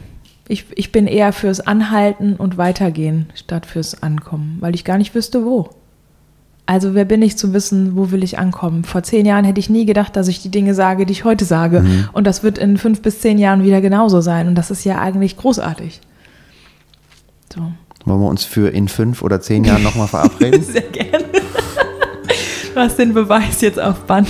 [0.48, 5.14] Ich, ich bin eher fürs Anhalten und Weitergehen statt fürs Ankommen, weil ich gar nicht
[5.14, 5.70] wüsste, wo.
[6.66, 8.84] Also wer bin ich zu wissen, wo will ich ankommen?
[8.84, 11.46] Vor zehn Jahren hätte ich nie gedacht, dass ich die Dinge sage, die ich heute
[11.46, 11.82] sage.
[11.82, 12.10] Mhm.
[12.14, 14.48] Und das wird in fünf bis zehn Jahren wieder genauso sein.
[14.48, 16.02] Und das ist ja eigentlich großartig.
[17.54, 17.62] So.
[18.06, 20.64] Wollen wir uns für in fünf oder zehn Jahren nochmal verabreden?
[20.64, 21.26] Sehr gerne.
[22.74, 24.30] Du hast den Beweis jetzt auf Band.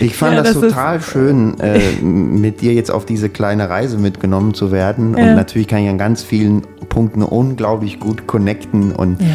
[0.00, 3.98] Ich fand ja, das, das, total schön, äh, mit dir jetzt auf diese kleine Reise
[3.98, 5.14] mitgenommen zu werden.
[5.16, 5.24] Ja.
[5.24, 9.28] Und natürlich kann ich an ganz vielen Punkten unglaublich gut connecten und ja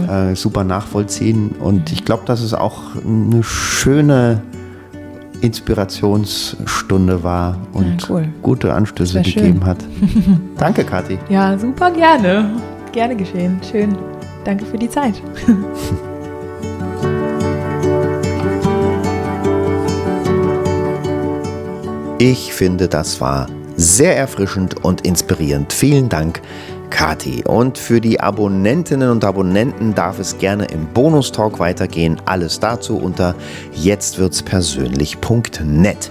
[0.00, 0.08] cool.
[0.08, 1.54] äh, super nachvollziehen.
[1.58, 4.42] Und ich glaube, dass es auch eine schöne
[5.40, 8.28] Inspirationsstunde war und ja, cool.
[8.42, 9.78] gute Anstöße gegeben hat.
[10.58, 11.18] Danke, Kathi.
[11.28, 12.50] Ja, super gerne.
[12.92, 13.60] Gerne geschehen.
[13.70, 13.96] Schön.
[14.44, 15.14] Danke für die Zeit.
[22.20, 25.72] Ich finde, das war sehr erfrischend und inspirierend.
[25.72, 26.40] Vielen Dank
[26.90, 27.44] Kati.
[27.44, 32.20] Und für die Abonnentinnen und Abonnenten darf es gerne im Bonustalk weitergehen.
[32.24, 33.34] Alles dazu unter
[33.72, 36.10] jetztwirdspersönlich.net.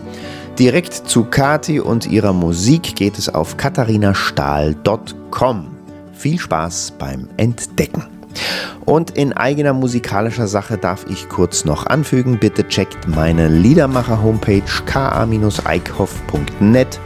[0.59, 5.67] Direkt zu Kati und ihrer Musik geht es auf katharinastahl.com.
[6.13, 8.03] Viel Spaß beim Entdecken.
[8.85, 16.99] Und in eigener musikalischer Sache darf ich kurz noch anfügen, bitte checkt meine Liedermacher-Homepage ka-eickhoff.net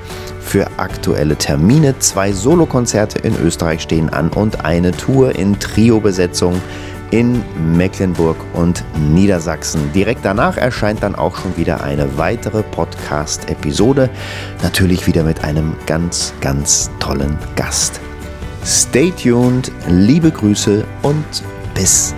[0.51, 1.97] für aktuelle Termine.
[1.99, 6.61] Zwei Solokonzerte in Österreich stehen an und eine Tour in Trio-Besetzung
[7.09, 7.41] in
[7.77, 8.83] Mecklenburg und
[9.13, 9.93] Niedersachsen.
[9.93, 14.09] Direkt danach erscheint dann auch schon wieder eine weitere Podcast-Episode.
[14.61, 18.01] Natürlich wieder mit einem ganz, ganz tollen Gast.
[18.65, 21.25] Stay tuned, liebe Grüße und
[21.73, 22.13] bis